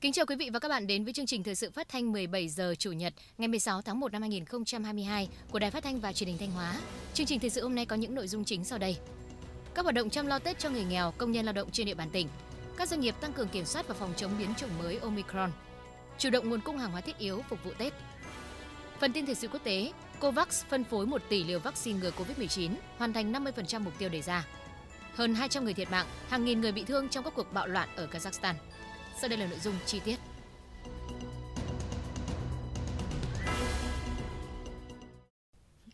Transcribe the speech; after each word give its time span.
Kính 0.00 0.12
chào 0.12 0.26
quý 0.26 0.36
vị 0.36 0.50
và 0.52 0.58
các 0.58 0.68
bạn 0.68 0.86
đến 0.86 1.04
với 1.04 1.12
chương 1.12 1.26
trình 1.26 1.42
thời 1.42 1.54
sự 1.54 1.70
phát 1.70 1.88
thanh 1.88 2.12
17 2.12 2.48
giờ 2.48 2.74
chủ 2.78 2.92
nhật 2.92 3.14
ngày 3.38 3.48
16 3.48 3.82
tháng 3.82 4.00
1 4.00 4.12
năm 4.12 4.22
2022 4.22 5.28
của 5.50 5.58
Đài 5.58 5.70
Phát 5.70 5.84
thanh 5.84 6.00
và 6.00 6.12
Truyền 6.12 6.28
hình 6.28 6.38
Thanh 6.38 6.50
Hóa. 6.50 6.80
Chương 7.14 7.26
trình 7.26 7.40
thời 7.40 7.50
sự 7.50 7.62
hôm 7.62 7.74
nay 7.74 7.86
có 7.86 7.96
những 7.96 8.14
nội 8.14 8.28
dung 8.28 8.44
chính 8.44 8.64
sau 8.64 8.78
đây. 8.78 8.96
Các 9.74 9.82
hoạt 9.82 9.94
động 9.94 10.10
chăm 10.10 10.26
lo 10.26 10.38
Tết 10.38 10.58
cho 10.58 10.70
người 10.70 10.84
nghèo, 10.84 11.10
công 11.18 11.32
nhân 11.32 11.44
lao 11.44 11.52
động 11.52 11.70
trên 11.70 11.86
địa 11.86 11.94
bàn 11.94 12.10
tỉnh. 12.10 12.28
Các 12.76 12.88
doanh 12.88 13.00
nghiệp 13.00 13.14
tăng 13.20 13.32
cường 13.32 13.48
kiểm 13.48 13.64
soát 13.64 13.88
và 13.88 13.94
phòng 13.94 14.12
chống 14.16 14.30
biến 14.38 14.54
chủng 14.56 14.78
mới 14.78 14.98
Omicron. 14.98 15.52
Chủ 16.18 16.30
động 16.30 16.50
nguồn 16.50 16.60
cung 16.60 16.78
hàng 16.78 16.90
hóa 16.90 17.00
thiết 17.00 17.18
yếu 17.18 17.42
phục 17.48 17.64
vụ 17.64 17.70
Tết. 17.78 17.92
Phần 19.00 19.12
tin 19.12 19.26
thời 19.26 19.34
sự 19.34 19.48
quốc 19.48 19.64
tế, 19.64 19.92
COVAX 20.20 20.64
phân 20.64 20.84
phối 20.84 21.06
1 21.06 21.22
tỷ 21.28 21.44
liều 21.44 21.58
vaccine 21.58 22.00
ngừa 22.00 22.10
COVID-19, 22.10 22.70
hoàn 22.98 23.12
thành 23.12 23.32
50% 23.32 23.80
mục 23.80 23.98
tiêu 23.98 24.08
đề 24.08 24.22
ra. 24.22 24.46
Hơn 25.14 25.34
200 25.34 25.64
người 25.64 25.74
thiệt 25.74 25.90
mạng, 25.90 26.06
hàng 26.28 26.44
nghìn 26.44 26.60
người 26.60 26.72
bị 26.72 26.84
thương 26.84 27.08
trong 27.08 27.24
các 27.24 27.32
cuộc 27.36 27.52
bạo 27.52 27.66
loạn 27.66 27.88
ở 27.96 28.08
Kazakhstan. 28.12 28.54
Sau 29.20 29.28
đây 29.28 29.38
là 29.38 29.46
nội 29.46 29.58
dung 29.58 29.74
chi 29.86 30.00
tiết. 30.04 30.16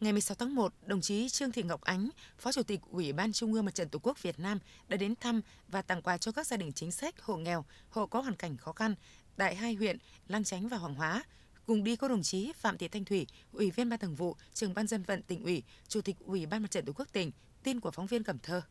Ngày 0.01 0.13
16 0.13 0.35
tháng 0.35 0.55
1, 0.55 0.73
đồng 0.83 1.01
chí 1.01 1.29
Trương 1.29 1.53
Thị 1.53 1.63
Ngọc 1.63 1.81
Ánh, 1.81 2.09
Phó 2.39 2.53
Chủ 2.53 2.63
tịch 2.63 2.81
Ủy 2.91 3.13
ban 3.13 3.33
Trung 3.33 3.53
ương 3.53 3.65
Mặt 3.65 3.75
trận 3.75 3.89
Tổ 3.89 3.99
quốc 4.03 4.23
Việt 4.23 4.39
Nam 4.39 4.59
đã 4.89 4.97
đến 4.97 5.15
thăm 5.21 5.41
và 5.69 5.83
tặng 5.83 6.03
quà 6.03 6.19
cho 6.19 6.33
các 6.33 6.47
gia 6.47 6.57
đình 6.57 6.73
chính 6.73 6.93
sách, 6.93 7.23
hộ 7.23 7.37
nghèo, 7.37 7.65
hộ 7.89 8.07
có 8.07 8.21
hoàn 8.21 8.37
cảnh 8.37 8.57
khó 8.57 8.73
khăn 8.73 8.95
tại 9.37 9.55
hai 9.55 9.75
huyện 9.75 9.99
Lang 10.29 10.45
Chánh 10.45 10.69
và 10.69 10.77
Hoàng 10.77 10.95
Hóa. 10.95 11.23
Cùng 11.67 11.85
đi 11.85 11.97
có 11.97 12.09
đồng 12.09 12.23
chí 12.23 12.53
Phạm 12.53 12.79
Thị 12.79 12.89
Thanh 12.89 13.05
Thủy, 13.05 13.27
Ủy 13.53 13.71
viên 13.71 13.89
Ban 13.89 13.99
Thường 13.99 14.15
vụ, 14.15 14.37
Trưởng 14.55 14.75
ban 14.75 14.87
dân 14.87 15.03
vận 15.03 15.23
tỉnh 15.23 15.45
ủy, 15.45 15.63
Chủ 15.89 16.01
tịch 16.01 16.17
Ủy 16.19 16.47
ban 16.47 16.63
Mặt 16.63 16.71
trận 16.71 16.85
Tổ 16.85 16.93
quốc 16.93 17.09
tỉnh. 17.13 17.31
Tin 17.63 17.81
của 17.81 17.91
phóng 17.91 18.07
viên 18.07 18.23
Cẩm 18.23 18.39
Thơ. 18.39 18.63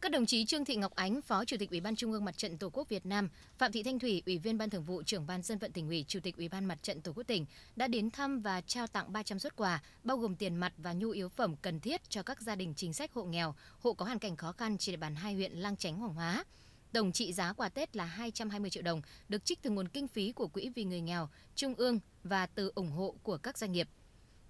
Các 0.00 0.12
đồng 0.12 0.26
chí 0.26 0.44
Trương 0.44 0.64
Thị 0.64 0.76
Ngọc 0.76 0.94
Ánh, 0.94 1.22
Phó 1.22 1.44
Chủ 1.44 1.56
tịch 1.56 1.70
Ủy 1.70 1.80
ban 1.80 1.96
Trung 1.96 2.12
ương 2.12 2.24
Mặt 2.24 2.38
trận 2.38 2.58
Tổ 2.58 2.70
quốc 2.72 2.88
Việt 2.88 3.06
Nam, 3.06 3.28
Phạm 3.58 3.72
Thị 3.72 3.82
Thanh 3.82 3.98
Thủy, 3.98 4.22
Ủy 4.26 4.38
viên 4.38 4.58
Ban 4.58 4.70
Thường 4.70 4.84
vụ, 4.84 5.02
Trưởng 5.02 5.26
ban 5.26 5.42
Dân 5.42 5.58
vận 5.58 5.72
tỉnh 5.72 5.88
ủy, 5.88 6.04
Chủ 6.08 6.20
tịch 6.20 6.36
Ủy 6.36 6.48
ban 6.48 6.64
Mặt 6.64 6.82
trận 6.82 7.00
Tổ 7.00 7.12
quốc 7.12 7.22
tỉnh 7.26 7.46
đã 7.76 7.88
đến 7.88 8.10
thăm 8.10 8.40
và 8.40 8.60
trao 8.60 8.86
tặng 8.86 9.12
300 9.12 9.38
xuất 9.38 9.56
quà, 9.56 9.82
bao 10.04 10.16
gồm 10.16 10.36
tiền 10.36 10.56
mặt 10.56 10.72
và 10.78 10.92
nhu 10.92 11.10
yếu 11.10 11.28
phẩm 11.28 11.56
cần 11.62 11.80
thiết 11.80 12.10
cho 12.10 12.22
các 12.22 12.40
gia 12.40 12.54
đình 12.54 12.74
chính 12.76 12.92
sách 12.92 13.12
hộ 13.12 13.24
nghèo, 13.24 13.54
hộ 13.80 13.92
có 13.92 14.04
hoàn 14.04 14.18
cảnh 14.18 14.36
khó 14.36 14.52
khăn 14.52 14.78
trên 14.78 14.92
địa 14.92 14.96
bàn 14.96 15.14
hai 15.14 15.34
huyện 15.34 15.52
Lang 15.52 15.76
Chánh, 15.76 15.96
Hoàng 15.96 16.14
Hóa. 16.14 16.44
Tổng 16.92 17.12
trị 17.12 17.32
giá 17.32 17.52
quà 17.52 17.68
Tết 17.68 17.96
là 17.96 18.04
220 18.04 18.70
triệu 18.70 18.82
đồng, 18.82 19.02
được 19.28 19.44
trích 19.44 19.62
từ 19.62 19.70
nguồn 19.70 19.88
kinh 19.88 20.08
phí 20.08 20.32
của 20.32 20.48
Quỹ 20.48 20.68
vì 20.74 20.84
người 20.84 21.00
nghèo, 21.00 21.28
Trung 21.54 21.74
ương 21.74 22.00
và 22.24 22.46
từ 22.46 22.72
ủng 22.74 22.90
hộ 22.90 23.14
của 23.22 23.36
các 23.36 23.58
doanh 23.58 23.72
nghiệp. 23.72 23.88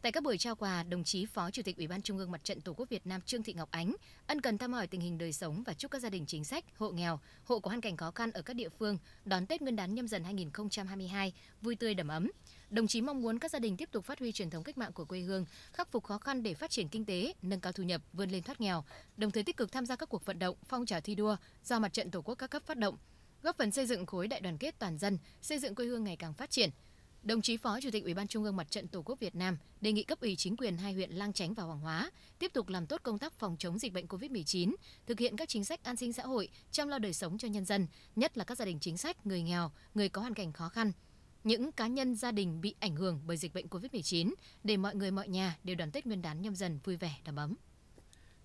Tại 0.06 0.12
các 0.12 0.22
buổi 0.22 0.38
trao 0.38 0.54
quà, 0.56 0.82
đồng 0.82 1.04
chí 1.04 1.26
Phó 1.26 1.50
Chủ 1.50 1.62
tịch 1.62 1.76
Ủy 1.76 1.86
ban 1.86 2.02
Trung 2.02 2.18
ương 2.18 2.30
Mặt 2.30 2.44
trận 2.44 2.60
Tổ 2.60 2.72
quốc 2.72 2.88
Việt 2.88 3.06
Nam 3.06 3.20
Trương 3.20 3.42
Thị 3.42 3.52
Ngọc 3.52 3.70
Ánh 3.70 3.96
ân 4.26 4.40
cần 4.40 4.58
thăm 4.58 4.72
hỏi 4.72 4.86
tình 4.86 5.00
hình 5.00 5.18
đời 5.18 5.32
sống 5.32 5.62
và 5.66 5.74
chúc 5.74 5.90
các 5.90 5.98
gia 6.02 6.08
đình 6.10 6.26
chính 6.26 6.44
sách, 6.44 6.64
hộ 6.76 6.90
nghèo, 6.90 7.20
hộ 7.44 7.58
có 7.60 7.68
hoàn 7.68 7.80
cảnh 7.80 7.96
khó 7.96 8.10
khăn 8.10 8.30
ở 8.30 8.42
các 8.42 8.56
địa 8.56 8.68
phương 8.68 8.98
đón 9.24 9.46
Tết 9.46 9.62
Nguyên 9.62 9.76
đán 9.76 9.94
nhâm 9.94 10.08
dần 10.08 10.24
2022 10.24 11.32
vui 11.62 11.76
tươi 11.76 11.94
đầm 11.94 12.08
ấm. 12.08 12.30
Đồng 12.70 12.86
chí 12.86 13.00
mong 13.00 13.22
muốn 13.22 13.38
các 13.38 13.50
gia 13.50 13.58
đình 13.58 13.76
tiếp 13.76 13.88
tục 13.92 14.04
phát 14.04 14.18
huy 14.18 14.32
truyền 14.32 14.50
thống 14.50 14.64
cách 14.64 14.78
mạng 14.78 14.92
của 14.92 15.04
quê 15.04 15.20
hương, 15.20 15.44
khắc 15.72 15.92
phục 15.92 16.04
khó 16.04 16.18
khăn 16.18 16.42
để 16.42 16.54
phát 16.54 16.70
triển 16.70 16.88
kinh 16.88 17.04
tế, 17.04 17.32
nâng 17.42 17.60
cao 17.60 17.72
thu 17.72 17.82
nhập, 17.82 18.02
vươn 18.12 18.30
lên 18.30 18.42
thoát 18.42 18.60
nghèo, 18.60 18.84
đồng 19.16 19.30
thời 19.30 19.42
tích 19.42 19.56
cực 19.56 19.72
tham 19.72 19.86
gia 19.86 19.96
các 19.96 20.08
cuộc 20.08 20.24
vận 20.24 20.38
động, 20.38 20.56
phong 20.68 20.86
trào 20.86 21.00
thi 21.00 21.14
đua 21.14 21.36
do 21.64 21.78
Mặt 21.78 21.92
trận 21.92 22.10
Tổ 22.10 22.22
quốc 22.22 22.34
các 22.34 22.50
cấp 22.50 22.62
phát 22.62 22.78
động, 22.78 22.96
góp 23.42 23.58
phần 23.58 23.70
xây 23.70 23.86
dựng 23.86 24.06
khối 24.06 24.28
đại 24.28 24.40
đoàn 24.40 24.58
kết 24.58 24.74
toàn 24.78 24.98
dân, 24.98 25.18
xây 25.42 25.58
dựng 25.58 25.74
quê 25.74 25.86
hương 25.86 26.04
ngày 26.04 26.16
càng 26.16 26.34
phát 26.34 26.50
triển, 26.50 26.70
Đồng 27.26 27.42
chí 27.42 27.56
Phó 27.56 27.80
Chủ 27.80 27.90
tịch 27.92 28.04
Ủy 28.04 28.14
ban 28.14 28.28
Trung 28.28 28.44
ương 28.44 28.56
Mặt 28.56 28.70
trận 28.70 28.88
Tổ 28.88 29.02
quốc 29.02 29.20
Việt 29.20 29.34
Nam 29.34 29.58
đề 29.80 29.92
nghị 29.92 30.02
cấp 30.02 30.20
ủy 30.20 30.36
chính 30.36 30.56
quyền 30.56 30.76
hai 30.76 30.92
huyện 30.92 31.10
Lang 31.10 31.32
Chánh 31.32 31.54
và 31.54 31.62
Hoàng 31.62 31.80
Hóa 31.80 32.10
tiếp 32.38 32.52
tục 32.52 32.68
làm 32.68 32.86
tốt 32.86 33.00
công 33.02 33.18
tác 33.18 33.32
phòng 33.32 33.56
chống 33.58 33.78
dịch 33.78 33.92
bệnh 33.92 34.06
COVID-19, 34.06 34.74
thực 35.06 35.18
hiện 35.18 35.36
các 35.36 35.48
chính 35.48 35.64
sách 35.64 35.84
an 35.84 35.96
sinh 35.96 36.12
xã 36.12 36.22
hội, 36.22 36.48
chăm 36.70 36.88
lo 36.88 36.98
đời 36.98 37.12
sống 37.12 37.38
cho 37.38 37.48
nhân 37.48 37.64
dân, 37.64 37.86
nhất 38.16 38.38
là 38.38 38.44
các 38.44 38.58
gia 38.58 38.64
đình 38.64 38.78
chính 38.80 38.96
sách, 38.96 39.26
người 39.26 39.42
nghèo, 39.42 39.70
người 39.94 40.08
có 40.08 40.20
hoàn 40.20 40.34
cảnh 40.34 40.52
khó 40.52 40.68
khăn, 40.68 40.92
những 41.44 41.72
cá 41.72 41.86
nhân 41.86 42.14
gia 42.14 42.32
đình 42.32 42.60
bị 42.60 42.74
ảnh 42.80 42.96
hưởng 42.96 43.20
bởi 43.26 43.36
dịch 43.36 43.54
bệnh 43.54 43.66
COVID-19 43.66 44.34
để 44.64 44.76
mọi 44.76 44.94
người 44.94 45.10
mọi 45.10 45.28
nhà 45.28 45.58
đều 45.64 45.76
đón 45.76 45.90
Tết 45.90 46.06
Nguyên 46.06 46.22
đán 46.22 46.42
nhâm 46.42 46.54
dần 46.54 46.78
vui 46.84 46.96
vẻ 46.96 47.16
đầm 47.24 47.36
ấm 47.36 47.54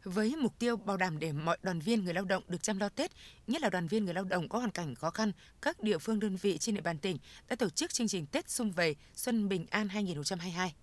với 0.03 0.35
mục 0.35 0.59
tiêu 0.59 0.77
bảo 0.77 0.97
đảm 0.97 1.19
để 1.19 1.31
mọi 1.31 1.57
đoàn 1.63 1.79
viên 1.79 2.03
người 2.03 2.13
lao 2.13 2.25
động 2.25 2.43
được 2.47 2.63
chăm 2.63 2.79
lo 2.79 2.89
Tết, 2.89 3.11
nhất 3.47 3.61
là 3.61 3.69
đoàn 3.69 3.87
viên 3.87 4.05
người 4.05 4.13
lao 4.13 4.23
động 4.23 4.49
có 4.49 4.59
hoàn 4.59 4.71
cảnh 4.71 4.95
khó 4.95 5.09
khăn, 5.09 5.31
các 5.61 5.83
địa 5.83 5.97
phương 5.97 6.19
đơn 6.19 6.35
vị 6.35 6.57
trên 6.57 6.75
địa 6.75 6.81
bàn 6.81 6.97
tỉnh 6.97 7.17
đã 7.49 7.55
tổ 7.55 7.69
chức 7.69 7.93
chương 7.93 8.07
trình 8.07 8.25
Tết 8.25 8.49
Xung 8.49 8.71
Vầy 8.71 8.95
Xuân 9.15 9.49
Bình 9.49 9.65
An 9.69 9.89
2022. 9.89 10.73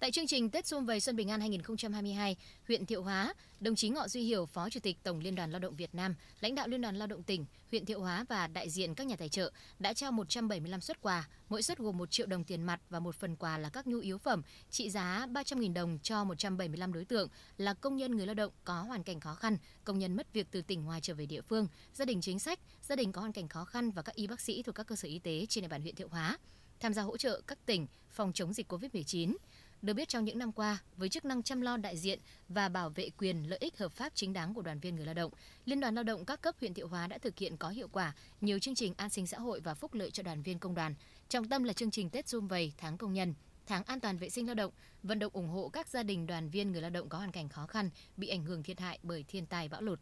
Tại 0.00 0.10
chương 0.10 0.26
trình 0.26 0.50
Tết 0.50 0.66
Xuân 0.66 0.86
Vầy 0.86 1.00
Xuân 1.00 1.16
Bình 1.16 1.30
An 1.30 1.40
2022, 1.40 2.36
huyện 2.68 2.86
Thiệu 2.86 3.02
Hóa, 3.02 3.34
đồng 3.60 3.74
chí 3.74 3.88
Ngọ 3.88 4.08
Duy 4.08 4.22
Hiểu, 4.22 4.46
Phó 4.46 4.70
Chủ 4.70 4.80
tịch 4.80 4.96
Tổng 5.02 5.20
Liên 5.20 5.34
đoàn 5.34 5.50
Lao 5.50 5.58
động 5.58 5.76
Việt 5.76 5.94
Nam, 5.94 6.14
lãnh 6.40 6.54
đạo 6.54 6.68
Liên 6.68 6.80
đoàn 6.80 6.96
Lao 6.96 7.06
động 7.06 7.22
tỉnh, 7.22 7.46
huyện 7.70 7.84
Thiệu 7.84 8.00
Hóa 8.00 8.24
và 8.28 8.46
đại 8.46 8.70
diện 8.70 8.94
các 8.94 9.06
nhà 9.06 9.16
tài 9.16 9.28
trợ 9.28 9.52
đã 9.78 9.92
trao 9.92 10.12
175 10.12 10.80
xuất 10.80 11.02
quà, 11.02 11.28
mỗi 11.48 11.62
suất 11.62 11.78
gồm 11.78 11.98
1 11.98 12.10
triệu 12.10 12.26
đồng 12.26 12.44
tiền 12.44 12.62
mặt 12.62 12.80
và 12.90 13.00
một 13.00 13.14
phần 13.14 13.36
quà 13.36 13.58
là 13.58 13.68
các 13.68 13.86
nhu 13.86 13.98
yếu 13.98 14.18
phẩm 14.18 14.42
trị 14.70 14.90
giá 14.90 15.26
300.000 15.32 15.72
đồng 15.72 15.98
cho 16.02 16.24
175 16.24 16.92
đối 16.92 17.04
tượng 17.04 17.28
là 17.56 17.74
công 17.74 17.96
nhân 17.96 18.16
người 18.16 18.26
lao 18.26 18.34
động 18.34 18.52
có 18.64 18.82
hoàn 18.82 19.02
cảnh 19.02 19.20
khó 19.20 19.34
khăn, 19.34 19.56
công 19.84 19.98
nhân 19.98 20.16
mất 20.16 20.32
việc 20.32 20.46
từ 20.50 20.62
tỉnh 20.62 20.84
ngoài 20.84 21.00
trở 21.00 21.14
về 21.14 21.26
địa 21.26 21.40
phương, 21.40 21.68
gia 21.94 22.04
đình 22.04 22.20
chính 22.20 22.38
sách, 22.38 22.60
gia 22.82 22.96
đình 22.96 23.12
có 23.12 23.20
hoàn 23.20 23.32
cảnh 23.32 23.48
khó 23.48 23.64
khăn 23.64 23.90
và 23.90 24.02
các 24.02 24.14
y 24.14 24.26
bác 24.26 24.40
sĩ 24.40 24.62
thuộc 24.62 24.74
các 24.74 24.86
cơ 24.86 24.96
sở 24.96 25.08
y 25.08 25.18
tế 25.18 25.46
trên 25.48 25.62
địa 25.62 25.68
bàn 25.68 25.82
huyện 25.82 25.94
Thiệu 25.94 26.08
Hóa 26.08 26.38
tham 26.80 26.94
gia 26.94 27.02
hỗ 27.02 27.16
trợ 27.16 27.40
các 27.46 27.66
tỉnh 27.66 27.86
phòng 28.10 28.32
chống 28.32 28.52
dịch 28.52 28.72
COVID-19. 28.72 29.36
Được 29.82 29.94
biết 29.94 30.08
trong 30.08 30.24
những 30.24 30.38
năm 30.38 30.52
qua, 30.52 30.78
với 30.96 31.08
chức 31.08 31.24
năng 31.24 31.42
chăm 31.42 31.60
lo 31.60 31.76
đại 31.76 31.96
diện 31.96 32.18
và 32.48 32.68
bảo 32.68 32.90
vệ 32.90 33.10
quyền 33.18 33.50
lợi 33.50 33.58
ích 33.62 33.78
hợp 33.78 33.92
pháp 33.92 34.12
chính 34.14 34.32
đáng 34.32 34.54
của 34.54 34.62
đoàn 34.62 34.80
viên 34.80 34.96
người 34.96 35.04
lao 35.04 35.14
động, 35.14 35.32
Liên 35.64 35.80
đoàn 35.80 35.94
Lao 35.94 36.04
động 36.04 36.24
các 36.24 36.40
cấp 36.42 36.54
huyện 36.60 36.74
Thiệu 36.74 36.88
Hóa 36.88 37.06
đã 37.06 37.18
thực 37.18 37.38
hiện 37.38 37.56
có 37.56 37.68
hiệu 37.68 37.88
quả 37.92 38.14
nhiều 38.40 38.58
chương 38.58 38.74
trình 38.74 38.94
an 38.96 39.10
sinh 39.10 39.26
xã 39.26 39.38
hội 39.38 39.60
và 39.60 39.74
phúc 39.74 39.94
lợi 39.94 40.10
cho 40.10 40.22
đoàn 40.22 40.42
viên 40.42 40.58
công 40.58 40.74
đoàn. 40.74 40.94
Trọng 41.28 41.48
tâm 41.48 41.64
là 41.64 41.72
chương 41.72 41.90
trình 41.90 42.10
Tết 42.10 42.26
Zoom 42.26 42.48
Vầy, 42.48 42.72
tháng 42.78 42.96
công 42.96 43.12
nhân, 43.12 43.34
tháng 43.66 43.84
an 43.84 44.00
toàn 44.00 44.16
vệ 44.16 44.30
sinh 44.30 44.46
lao 44.46 44.54
động, 44.54 44.72
vận 45.02 45.18
động 45.18 45.32
ủng 45.32 45.48
hộ 45.48 45.68
các 45.68 45.88
gia 45.88 46.02
đình 46.02 46.26
đoàn 46.26 46.50
viên 46.50 46.72
người 46.72 46.82
lao 46.82 46.90
động 46.90 47.08
có 47.08 47.18
hoàn 47.18 47.32
cảnh 47.32 47.48
khó 47.48 47.66
khăn 47.66 47.90
bị 48.16 48.28
ảnh 48.28 48.44
hưởng 48.44 48.62
thiệt 48.62 48.80
hại 48.80 48.98
bởi 49.02 49.24
thiên 49.28 49.46
tai 49.46 49.68
bão 49.68 49.82
lụt. 49.82 50.00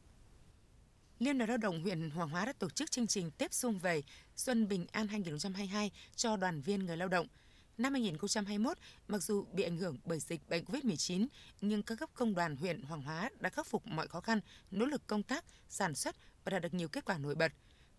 Liên 1.19 1.39
đoàn 1.39 1.49
Lao 1.49 1.59
động 1.59 1.83
huyện 1.83 2.11
Hoàng 2.11 2.29
Hóa 2.29 2.45
đã 2.45 2.53
tổ 2.53 2.71
chức 2.71 2.91
chương 2.91 3.07
trình 3.07 3.31
Tết 3.31 3.55
Xuân 3.55 3.79
Vầy 3.79 4.05
Xuân 4.37 4.69
Bình 4.69 4.87
An 4.93 5.09
2022 5.09 5.91
cho 6.17 6.37
đoàn 6.37 6.61
viên 6.61 6.87
người 6.87 6.97
lao 6.97 7.09
động– 7.09 7.27
Năm 7.79 7.93
2021, 7.93 8.79
mặc 9.09 9.23
dù 9.23 9.45
bị 9.53 9.63
ảnh 9.63 9.77
hưởng 9.77 9.97
bởi 10.05 10.21
dịch 10.21 10.49
bệnh 10.49 10.65
COVID-19, 10.65 11.27
nhưng 11.61 11.83
các 11.83 11.99
cấp 11.99 12.11
công 12.15 12.35
đoàn 12.35 12.57
huyện 12.57 12.83
Hoàng 12.83 13.03
Hóa 13.03 13.31
đã 13.41 13.51
khắc 13.51 13.67
phục 13.67 13.87
mọi 13.87 14.09
khó 14.09 14.21
khăn, 14.21 14.41
nỗ 14.71 14.87
lực 14.87 15.07
công 15.07 15.23
tác, 15.23 15.45
sản 15.69 15.95
xuất 15.95 16.17
và 16.45 16.51
đạt 16.51 16.63
được 16.63 16.75
nhiều 16.75 16.89
kết 16.89 17.05
quả 17.05 17.19
nổi 17.19 17.35
bật. 17.35 17.53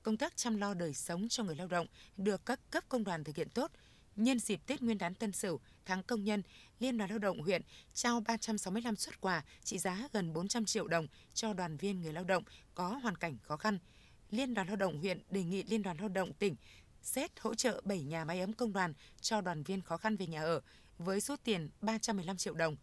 Công 0.04 0.18
tác 0.18 0.38
chăm 0.38 0.58
lo 0.58 0.74
đời 0.74 0.94
sống 0.94 1.28
cho 1.30 1.44
người 1.44 1.56
lao 1.56 1.68
động 1.68 1.88
được 2.18 2.46
các 2.46 2.60
cấp 2.72 2.84
công 2.90 3.04
đoàn 3.04 3.24
thực 3.24 3.36
hiện 3.36 3.50
tốt. 3.50 3.72
Nhân 4.16 4.40
dịp 4.40 4.62
Tết 4.66 4.82
Nguyên 4.82 4.98
đán 4.98 5.16
Tân 5.16 5.32
Sửu, 5.32 5.60
tháng 5.86 6.04
công 6.04 6.24
nhân, 6.24 6.44
Liên 6.80 6.98
đoàn 6.98 7.10
Lao 7.10 7.20
động 7.20 7.42
huyện 7.42 7.62
trao 7.94 8.22
365 8.28 8.96
xuất 8.96 9.22
quà 9.22 9.44
trị 9.64 9.78
giá 9.78 10.08
gần 10.14 10.34
400 10.34 10.66
triệu 10.66 10.88
đồng 10.88 11.08
cho 11.34 11.54
đoàn 11.54 11.78
viên 11.78 12.02
người 12.02 12.14
lao 12.14 12.24
động 12.24 12.44
có 12.76 12.88
hoàn 12.88 13.16
cảnh 13.16 13.38
khó 13.42 13.58
khăn. 13.58 13.80
Liên 14.32 14.54
đoàn 14.54 14.68
Lao 14.68 14.76
động 14.76 15.00
huyện 15.00 15.22
đề 15.30 15.44
nghị 15.44 15.64
Liên 15.64 15.84
đoàn 15.84 15.98
Lao 15.98 16.10
động 16.10 16.34
tỉnh 16.34 16.56
xét 17.02 17.40
hỗ 17.40 17.56
trợ 17.56 17.82
7 17.86 18.04
nhà 18.04 18.26
máy 18.26 18.40
ấm 18.40 18.54
công 18.54 18.74
đoàn 18.74 18.94
cho 19.22 19.42
đoàn 19.42 19.64
viên 19.64 19.82
khó 19.82 19.98
khăn 19.98 20.16
về 20.16 20.28
nhà 20.28 20.42
ở 20.42 20.62
với 20.98 21.22
số 21.22 21.36
tiền 21.44 21.70
315 21.82 22.38
triệu 22.38 22.54
đồng. 22.54 22.76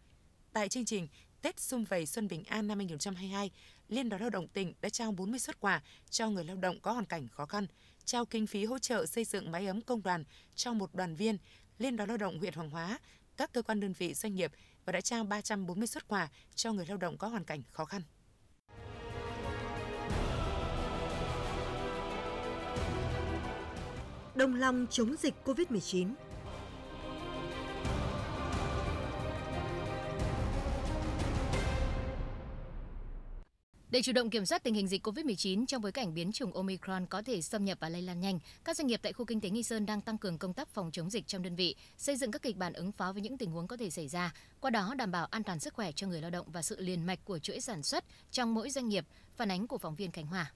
Tại 0.53 0.69
chương 0.69 0.85
trình 0.85 1.07
Tết 1.41 1.59
Xung 1.59 1.83
Vầy 1.83 2.05
Xuân 2.05 2.27
Bình 2.27 2.43
An 2.43 2.67
năm 2.67 2.77
2022, 2.77 3.51
Liên 3.89 4.09
đoàn 4.09 4.21
Lao 4.21 4.29
động 4.29 4.47
tỉnh 4.47 4.73
đã 4.81 4.89
trao 4.89 5.11
40 5.11 5.39
xuất 5.39 5.59
quà 5.59 5.81
cho 6.09 6.29
người 6.29 6.43
lao 6.43 6.57
động 6.57 6.79
có 6.81 6.91
hoàn 6.91 7.05
cảnh 7.05 7.27
khó 7.27 7.45
khăn, 7.45 7.67
trao 8.05 8.25
kinh 8.25 8.47
phí 8.47 8.65
hỗ 8.65 8.79
trợ 8.79 9.05
xây 9.05 9.25
dựng 9.25 9.51
máy 9.51 9.67
ấm 9.67 9.81
công 9.81 10.03
đoàn 10.03 10.23
cho 10.55 10.73
một 10.73 10.95
đoàn 10.95 11.15
viên. 11.15 11.37
Liên 11.77 11.95
đoàn 11.95 12.09
Lao 12.09 12.17
động 12.17 12.39
huyện 12.39 12.53
Hoàng 12.53 12.69
Hóa, 12.69 12.99
các 13.37 13.53
cơ 13.53 13.61
quan 13.61 13.79
đơn 13.79 13.93
vị 13.93 14.13
doanh 14.13 14.35
nghiệp 14.35 14.51
và 14.85 14.93
đã 14.93 15.01
trao 15.01 15.23
340 15.23 15.87
xuất 15.87 16.07
quà 16.07 16.29
cho 16.55 16.73
người 16.73 16.85
lao 16.85 16.97
động 16.97 17.17
có 17.17 17.27
hoàn 17.27 17.43
cảnh 17.43 17.63
khó 17.71 17.85
khăn. 17.85 18.01
Đồng 24.37 24.55
lòng 24.55 24.87
chống 24.89 25.15
dịch 25.19 25.33
COVID-19. 25.45 26.13
Để 33.89 34.01
chủ 34.01 34.11
động 34.11 34.29
kiểm 34.29 34.45
soát 34.45 34.63
tình 34.63 34.73
hình 34.73 34.87
dịch 34.87 35.07
COVID-19 35.07 35.65
trong 35.65 35.81
bối 35.81 35.91
cảnh 35.91 36.13
biến 36.13 36.31
chủng 36.31 36.53
Omicron 36.53 37.05
có 37.05 37.21
thể 37.21 37.41
xâm 37.41 37.65
nhập 37.65 37.77
và 37.81 37.89
lây 37.89 38.01
lan 38.01 38.19
nhanh, 38.19 38.39
các 38.63 38.77
doanh 38.77 38.87
nghiệp 38.87 38.99
tại 39.03 39.13
khu 39.13 39.25
kinh 39.25 39.41
tế 39.41 39.49
Nghi 39.49 39.63
Sơn 39.63 39.85
đang 39.85 40.01
tăng 40.01 40.17
cường 40.17 40.37
công 40.37 40.53
tác 40.53 40.69
phòng 40.69 40.91
chống 40.91 41.09
dịch 41.09 41.27
trong 41.27 41.43
đơn 41.43 41.55
vị, 41.55 41.75
xây 41.97 42.15
dựng 42.15 42.31
các 42.31 42.41
kịch 42.41 42.57
bản 42.57 42.73
ứng 42.73 42.91
phó 42.91 43.13
với 43.13 43.21
những 43.21 43.37
tình 43.37 43.51
huống 43.51 43.67
có 43.67 43.77
thể 43.77 43.89
xảy 43.89 44.07
ra, 44.07 44.33
qua 44.59 44.69
đó 44.69 44.93
đảm 44.97 45.11
bảo 45.11 45.25
an 45.25 45.43
toàn 45.43 45.59
sức 45.59 45.73
khỏe 45.73 45.91
cho 45.91 46.07
người 46.07 46.21
lao 46.21 46.31
động 46.31 46.47
và 46.51 46.61
sự 46.61 46.75
liền 46.79 47.05
mạch 47.05 47.25
của 47.25 47.39
chuỗi 47.39 47.61
sản 47.61 47.83
xuất 47.83 48.03
trong 48.31 48.53
mỗi 48.53 48.69
doanh 48.69 48.87
nghiệp, 48.87 49.05
phản 49.35 49.51
ánh 49.51 49.67
của 49.67 49.77
phóng 49.77 49.95
viên 49.95 50.11
Khánh 50.11 50.25
Hòa. 50.25 50.51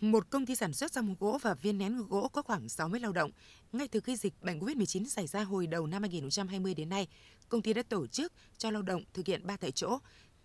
Một 0.00 0.30
công 0.30 0.46
ty 0.46 0.54
sản 0.54 0.72
xuất 0.72 0.92
ra 0.92 1.02
răm 1.02 1.14
gỗ 1.20 1.38
và 1.42 1.54
viên 1.54 1.78
nén 1.78 1.96
gỗ 2.08 2.28
có 2.28 2.42
khoảng 2.42 2.68
60 2.68 3.00
lao 3.00 3.12
động. 3.12 3.30
Ngay 3.72 3.88
từ 3.88 4.00
khi 4.00 4.16
dịch 4.16 4.34
bệnh 4.42 4.60
COVID-19 4.60 5.04
xảy 5.08 5.26
ra 5.26 5.44
hồi 5.44 5.66
đầu 5.66 5.86
năm 5.86 6.02
2020 6.02 6.74
đến 6.74 6.88
nay, 6.88 7.08
công 7.48 7.62
ty 7.62 7.72
đã 7.72 7.82
tổ 7.82 8.06
chức 8.06 8.32
cho 8.58 8.70
lao 8.70 8.82
động 8.82 9.02
thực 9.14 9.26
hiện 9.26 9.46
ba 9.46 9.56
tại 9.56 9.70
chỗ. 9.70 9.98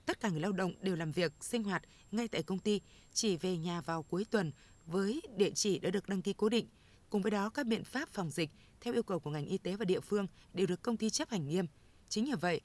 Tất 0.05 0.19
cả 0.19 0.29
người 0.29 0.39
lao 0.39 0.51
động 0.51 0.73
đều 0.81 0.95
làm 0.95 1.11
việc, 1.11 1.33
sinh 1.41 1.63
hoạt 1.63 1.83
ngay 2.11 2.27
tại 2.27 2.43
công 2.43 2.59
ty, 2.59 2.81
chỉ 3.13 3.37
về 3.37 3.57
nhà 3.57 3.81
vào 3.81 4.03
cuối 4.03 4.25
tuần 4.29 4.51
với 4.85 5.21
địa 5.37 5.51
chỉ 5.51 5.79
đã 5.79 5.89
được 5.89 6.09
đăng 6.09 6.21
ký 6.21 6.33
cố 6.33 6.49
định. 6.49 6.67
Cùng 7.09 7.21
với 7.21 7.31
đó, 7.31 7.49
các 7.49 7.65
biện 7.65 7.83
pháp 7.83 8.09
phòng 8.09 8.29
dịch 8.29 8.49
theo 8.81 8.93
yêu 8.93 9.03
cầu 9.03 9.19
của 9.19 9.29
ngành 9.29 9.45
y 9.45 9.57
tế 9.57 9.75
và 9.75 9.85
địa 9.85 9.99
phương 9.99 10.27
đều 10.53 10.67
được 10.67 10.81
công 10.81 10.97
ty 10.97 11.09
chấp 11.09 11.29
hành 11.29 11.47
nghiêm. 11.47 11.65
Chính 12.09 12.25
nhờ 12.25 12.35
vậy, 12.35 12.61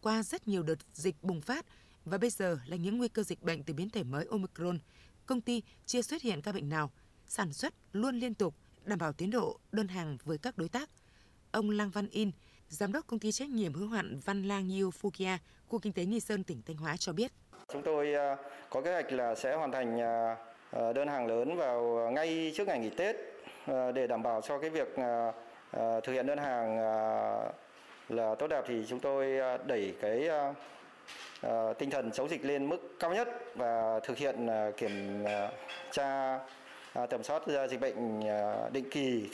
qua 0.00 0.22
rất 0.22 0.48
nhiều 0.48 0.62
đợt 0.62 0.78
dịch 0.94 1.22
bùng 1.22 1.40
phát 1.40 1.66
và 2.04 2.18
bây 2.18 2.30
giờ 2.30 2.58
là 2.66 2.76
những 2.76 2.98
nguy 2.98 3.08
cơ 3.08 3.22
dịch 3.22 3.42
bệnh 3.42 3.62
từ 3.62 3.74
biến 3.74 3.90
thể 3.90 4.02
mới 4.02 4.26
Omicron, 4.30 4.78
công 5.26 5.40
ty 5.40 5.62
chưa 5.86 6.02
xuất 6.02 6.22
hiện 6.22 6.42
ca 6.42 6.52
bệnh 6.52 6.68
nào, 6.68 6.90
sản 7.26 7.52
xuất 7.52 7.74
luôn 7.92 8.18
liên 8.18 8.34
tục, 8.34 8.54
đảm 8.84 8.98
bảo 8.98 9.12
tiến 9.12 9.30
độ 9.30 9.58
đơn 9.72 9.88
hàng 9.88 10.18
với 10.24 10.38
các 10.38 10.58
đối 10.58 10.68
tác. 10.68 10.90
Ông 11.52 11.70
Lang 11.70 11.90
Văn 11.90 12.08
In, 12.08 12.30
giám 12.68 12.92
đốc 12.92 13.06
công 13.06 13.20
ty 13.20 13.32
trách 13.32 13.48
nhiệm 13.48 13.74
hữu 13.74 13.88
hạn 13.88 14.20
Văn 14.24 14.42
Lang 14.42 14.68
Yiu 14.68 14.90
Fukia, 14.90 15.38
khu 15.68 15.78
kinh 15.78 15.92
tế 15.92 16.04
Nghi 16.04 16.20
Sơn, 16.20 16.44
tỉnh 16.44 16.62
Thanh 16.66 16.76
Hóa 16.76 16.96
cho 16.96 17.12
biết. 17.12 17.32
Chúng 17.72 17.82
tôi 17.82 18.14
à, 18.14 18.36
có 18.70 18.80
kế 18.80 18.92
hoạch 18.92 19.12
là 19.12 19.34
sẽ 19.34 19.54
hoàn 19.54 19.72
thành 19.72 20.00
à, 20.00 20.36
à, 20.70 20.92
đơn 20.92 21.08
hàng 21.08 21.26
lớn 21.26 21.56
vào 21.56 22.10
ngay 22.14 22.52
trước 22.56 22.68
ngày 22.68 22.78
nghỉ 22.78 22.90
Tết 22.90 23.16
để 23.94 24.06
đảm 24.06 24.22
bảo 24.22 24.40
cho 24.40 24.58
cái 24.58 24.70
việc 24.70 24.88
thực 25.72 26.12
hiện 26.12 26.26
đơn 26.26 26.38
hàng 26.38 26.78
là 28.08 28.34
tốt 28.38 28.46
đẹp 28.46 28.64
thì 28.66 28.84
chúng 28.88 29.00
tôi 29.00 29.26
đẩy 29.66 29.94
cái 30.00 30.28
Ờ, 31.40 31.74
tinh 31.78 31.90
thần 31.90 32.12
chống 32.12 32.28
dịch 32.28 32.44
lên 32.44 32.68
mức 32.68 32.96
cao 33.00 33.14
nhất 33.14 33.28
và 33.54 34.00
thực 34.00 34.18
hiện 34.18 34.46
ờ, 34.46 34.72
kiểm 34.76 35.24
ờ, 35.24 35.52
tra 35.90 36.38
tầm 37.10 37.22
soát 37.22 37.42
dịch 37.70 37.80
bệnh 37.80 38.20
định 38.72 38.90
kỳ 38.90 39.28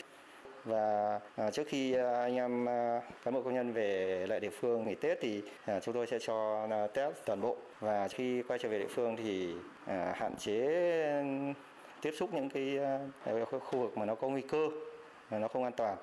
và 0.65 1.21
à, 1.37 1.51
trước 1.51 1.63
khi 1.69 1.93
à, 1.93 2.21
anh 2.21 2.35
em 2.35 2.69
à, 2.69 3.01
cán 3.25 3.35
bộ 3.35 3.43
công 3.43 3.55
nhân 3.55 3.73
về 3.73 4.27
lại 4.29 4.41
địa 4.41 4.51
phương 4.61 4.85
nghỉ 4.85 4.95
Tết 4.95 5.19
thì 5.21 5.43
chúng 5.83 5.95
tôi 5.95 6.07
sẽ 6.07 6.19
cho 6.19 6.67
test 6.95 7.17
toàn 7.27 7.41
bộ 7.41 7.57
và 7.81 8.09
khi 8.09 8.43
quay 8.43 8.59
trở 8.63 8.69
về 8.69 8.79
địa 8.79 8.89
phương 8.95 9.17
thì 9.17 9.55
hạn 10.15 10.37
chế 10.39 11.23
tiếp 12.03 12.13
xúc 12.19 12.35
những 12.35 12.49
cái 12.51 12.79
khu 13.51 13.79
vực 13.79 13.97
mà 13.97 14.05
nó 14.05 14.15
có 14.15 14.29
nguy 14.29 14.43
cơ 14.43 14.69
mà 15.31 15.39
nó 15.39 15.49
không 15.49 15.65
an 15.65 15.73
toàn. 15.77 15.97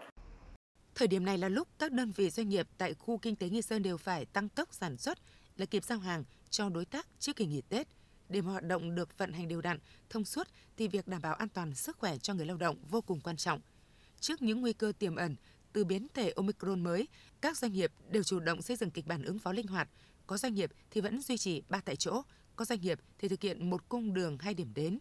Thời 0.96 1.08
điểm 1.08 1.26
này 1.26 1.38
là 1.38 1.50
lúc 1.50 1.68
các 1.80 1.92
đơn 1.92 2.12
vị 2.16 2.30
doanh 2.30 2.50
nghiệp 2.50 2.68
tại 2.78 2.94
khu 2.94 3.18
kinh 3.18 3.36
tế 3.36 3.50
Nghi 3.50 3.62
Sơn 3.62 3.84
đều 3.84 3.98
phải 3.98 4.26
tăng 4.26 4.50
tốc 4.50 4.70
sản 4.72 4.98
xuất 4.98 5.18
là 5.58 5.66
kịp 5.66 5.84
giao 5.84 6.00
hàng 6.00 6.24
cho 6.50 6.70
đối 6.70 6.86
tác 6.86 7.08
trước 7.20 7.36
kỳ 7.36 7.46
nghỉ 7.46 7.62
Tết. 7.62 7.88
Để 8.30 8.42
mọi 8.42 8.52
hoạt 8.52 8.64
động 8.64 8.96
được 8.96 9.18
vận 9.18 9.34
hành 9.34 9.48
đều 9.48 9.62
đặn, 9.62 9.80
thông 10.10 10.26
suốt 10.26 10.48
thì 10.78 10.88
việc 10.88 11.08
đảm 11.08 11.22
bảo 11.22 11.34
an 11.34 11.50
toàn 11.50 11.76
sức 11.76 11.98
khỏe 11.98 12.18
cho 12.18 12.34
người 12.34 12.46
lao 12.46 12.58
động 12.58 12.78
vô 12.90 13.02
cùng 13.02 13.20
quan 13.22 13.38
trọng– 13.38 13.62
Trước 14.26 14.42
những 14.42 14.62
nguy 14.62 14.74
cơ 14.74 14.92
tiềm 15.00 15.16
ẩn 15.16 15.36
từ 15.74 15.86
biến 15.86 16.08
thể 16.14 16.32
Omicron 16.36 16.84
mới, 16.84 17.08
các 17.42 17.58
doanh 17.58 17.74
nghiệp 17.74 17.92
đều 18.10 18.24
chủ 18.24 18.40
động 18.40 18.62
xây 18.62 18.78
dựng 18.78 18.92
kịch 18.92 19.08
bản 19.08 19.24
ứng 19.24 19.40
phó 19.40 19.52
linh 19.52 19.68
hoạt. 19.68 19.90
Có 20.28 20.38
doanh 20.38 20.54
nghiệp 20.54 20.72
thì 20.92 21.02
vẫn 21.02 21.22
duy 21.22 21.38
trì 21.38 21.62
ba 21.70 21.82
tại 21.86 21.96
chỗ, 21.96 22.22
có 22.56 22.66
doanh 22.66 22.82
nghiệp 22.82 23.00
thì 23.20 23.28
thực 23.28 23.42
hiện 23.42 23.70
một 23.70 23.90
cung 23.90 24.14
đường 24.14 24.38
hai 24.38 24.54
điểm 24.54 24.74
đến. 24.76 25.00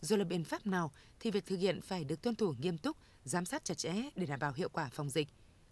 Dù 0.00 0.16
là 0.16 0.24
biện 0.24 0.44
pháp 0.44 0.66
nào 0.66 0.92
thì 1.20 1.30
việc 1.30 1.46
thực 1.46 1.56
hiện 1.56 1.80
phải 1.80 2.04
được 2.04 2.22
tuân 2.22 2.34
thủ 2.34 2.54
nghiêm 2.58 2.78
túc, 2.78 2.96
giám 3.24 3.44
sát 3.44 3.64
chặt 3.64 3.78
chẽ 3.78 3.94
để 4.16 4.26
đảm 4.26 4.40
bảo 4.40 4.52
hiệu 4.52 4.68
quả 4.68 4.88
phòng 4.92 5.10
dịch. 5.10 5.28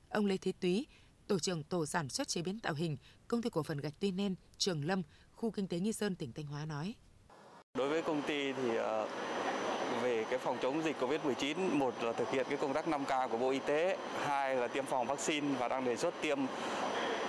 Ông 0.09 0.27
Lê 0.27 0.37
Thế 0.37 0.53
Túy, 0.53 0.87
tổ 1.31 1.38
trưởng 1.38 1.62
tổ 1.62 1.87
sản 1.87 2.09
xuất 2.09 2.29
chế 2.29 2.43
biến 2.43 2.61
tạo 2.61 2.75
hình, 2.75 2.97
công 3.29 3.43
ty 3.43 3.50
cổ 3.50 3.62
phần 3.62 3.79
gạch 3.79 3.93
Tuy 4.00 4.11
Nen, 4.11 4.35
Trường 4.59 4.85
Lâm, 4.85 5.03
khu 5.32 5.50
kinh 5.50 5.69
tế 5.69 5.79
Nghi 5.79 5.93
Sơn, 5.93 6.15
tỉnh 6.17 6.32
Thanh 6.32 6.47
Hóa 6.47 6.65
nói. 6.65 6.94
Đối 7.75 7.88
với 7.88 8.03
công 8.03 8.23
ty 8.23 8.53
thì 8.53 8.77
ờ, 8.77 9.09
về 10.03 10.25
cái 10.31 10.38
phòng 10.38 10.59
chống 10.62 10.85
dịch 10.85 10.97
Covid-19, 11.00 11.55
một 11.79 11.94
là 12.03 12.12
thực 12.12 12.31
hiện 12.31 12.47
cái 12.49 12.59
công 12.59 12.73
tác 12.73 12.88
5K 12.88 13.29
của 13.29 13.38
Bộ 13.38 13.50
Y 13.50 13.59
tế, 13.59 13.99
hai 14.27 14.56
là 14.56 14.69
tiêm 14.69 14.85
phòng 14.85 15.06
vaccine 15.06 15.47
và 15.59 15.69
đang 15.69 15.85
đề 15.85 15.97
xuất 15.97 16.15
tiêm 16.21 16.38